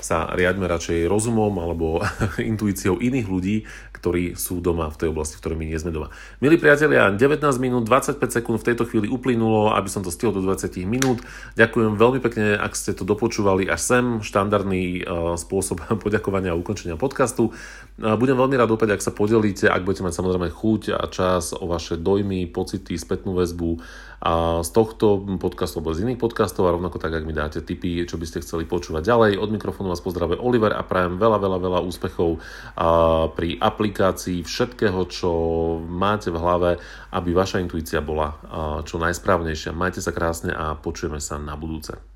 sa 0.00 0.28
riadme 0.32 0.68
radšej 0.68 1.08
rozumom 1.08 1.56
alebo 1.56 2.04
intuíciou 2.52 3.00
iných 3.00 3.26
ľudí, 3.26 3.56
ktorí 3.96 4.36
sú 4.36 4.60
doma 4.60 4.92
v 4.92 5.02
tej 5.02 5.08
oblasti, 5.10 5.34
v 5.34 5.42
ktorej 5.42 5.58
my 5.58 5.66
nie 5.66 5.80
sme 5.80 5.90
doma. 5.90 6.12
Milí 6.38 6.60
priatelia, 6.60 7.10
19 7.10 7.42
minút 7.58 7.88
25 7.88 8.22
sekúnd 8.22 8.60
v 8.60 8.66
tejto 8.70 8.84
chvíli 8.86 9.08
uplynulo, 9.08 9.72
aby 9.74 9.88
som 9.88 10.04
to 10.04 10.12
stihol 10.12 10.36
do 10.36 10.44
20 10.44 10.84
minút. 10.86 11.24
Ďakujem 11.56 11.96
veľmi 11.96 12.20
pekne, 12.20 12.60
ak 12.60 12.76
ste 12.76 12.92
to 12.92 13.08
dopočúvali 13.08 13.66
až 13.66 13.80
sem, 13.80 14.04
štandardný 14.20 15.02
uh, 15.02 15.34
spôsob 15.34 15.82
poďakovania 16.04 16.52
a 16.52 16.60
ukončenia 16.60 17.00
podcastu. 17.00 17.56
Uh, 17.96 18.14
budem 18.14 18.36
veľmi 18.36 18.54
rád 18.54 18.70
opäť, 18.76 18.94
ak 18.94 19.02
sa 19.02 19.10
podelíte, 19.10 19.66
ak 19.66 19.82
budete 19.82 20.04
mať 20.04 20.14
samozrejme 20.14 20.48
chuť 20.52 20.82
a 20.92 21.02
čas 21.08 21.56
o 21.56 21.64
vaše 21.64 21.96
dojmy, 21.96 22.46
pocity, 22.52 22.94
spätnú 23.00 23.34
väzbu 23.34 23.80
a 24.16 24.64
z 24.64 24.70
tohto 24.72 25.20
podcastu 25.36 25.78
alebo 25.78 25.92
z 25.92 26.08
iných 26.08 26.20
podcastov 26.20 26.64
a 26.64 26.74
rovnako 26.74 26.96
tak, 26.96 27.12
ak 27.12 27.28
mi 27.28 27.36
dáte 27.36 27.60
tipy, 27.60 28.00
čo 28.08 28.16
by 28.16 28.24
ste 28.24 28.40
chceli 28.40 28.64
počúvať 28.64 29.04
ďalej. 29.04 29.32
Od 29.36 29.50
mikrofónu 29.86 29.94
vás 29.94 30.02
pozdravuje 30.02 30.42
Oliver 30.42 30.74
a 30.74 30.82
prajem 30.82 31.14
veľa, 31.14 31.38
veľa, 31.38 31.58
veľa 31.62 31.80
úspechov 31.86 32.42
pri 33.38 33.48
aplikácii 33.62 34.42
všetkého, 34.42 34.98
čo 35.06 35.30
máte 35.86 36.34
v 36.34 36.40
hlave, 36.42 36.70
aby 37.14 37.30
vaša 37.30 37.62
intuícia 37.62 38.02
bola 38.02 38.34
čo 38.82 38.98
najsprávnejšia. 38.98 39.70
Majte 39.70 40.02
sa 40.02 40.10
krásne 40.10 40.50
a 40.50 40.74
počujeme 40.74 41.22
sa 41.22 41.38
na 41.38 41.54
budúce. 41.54 42.15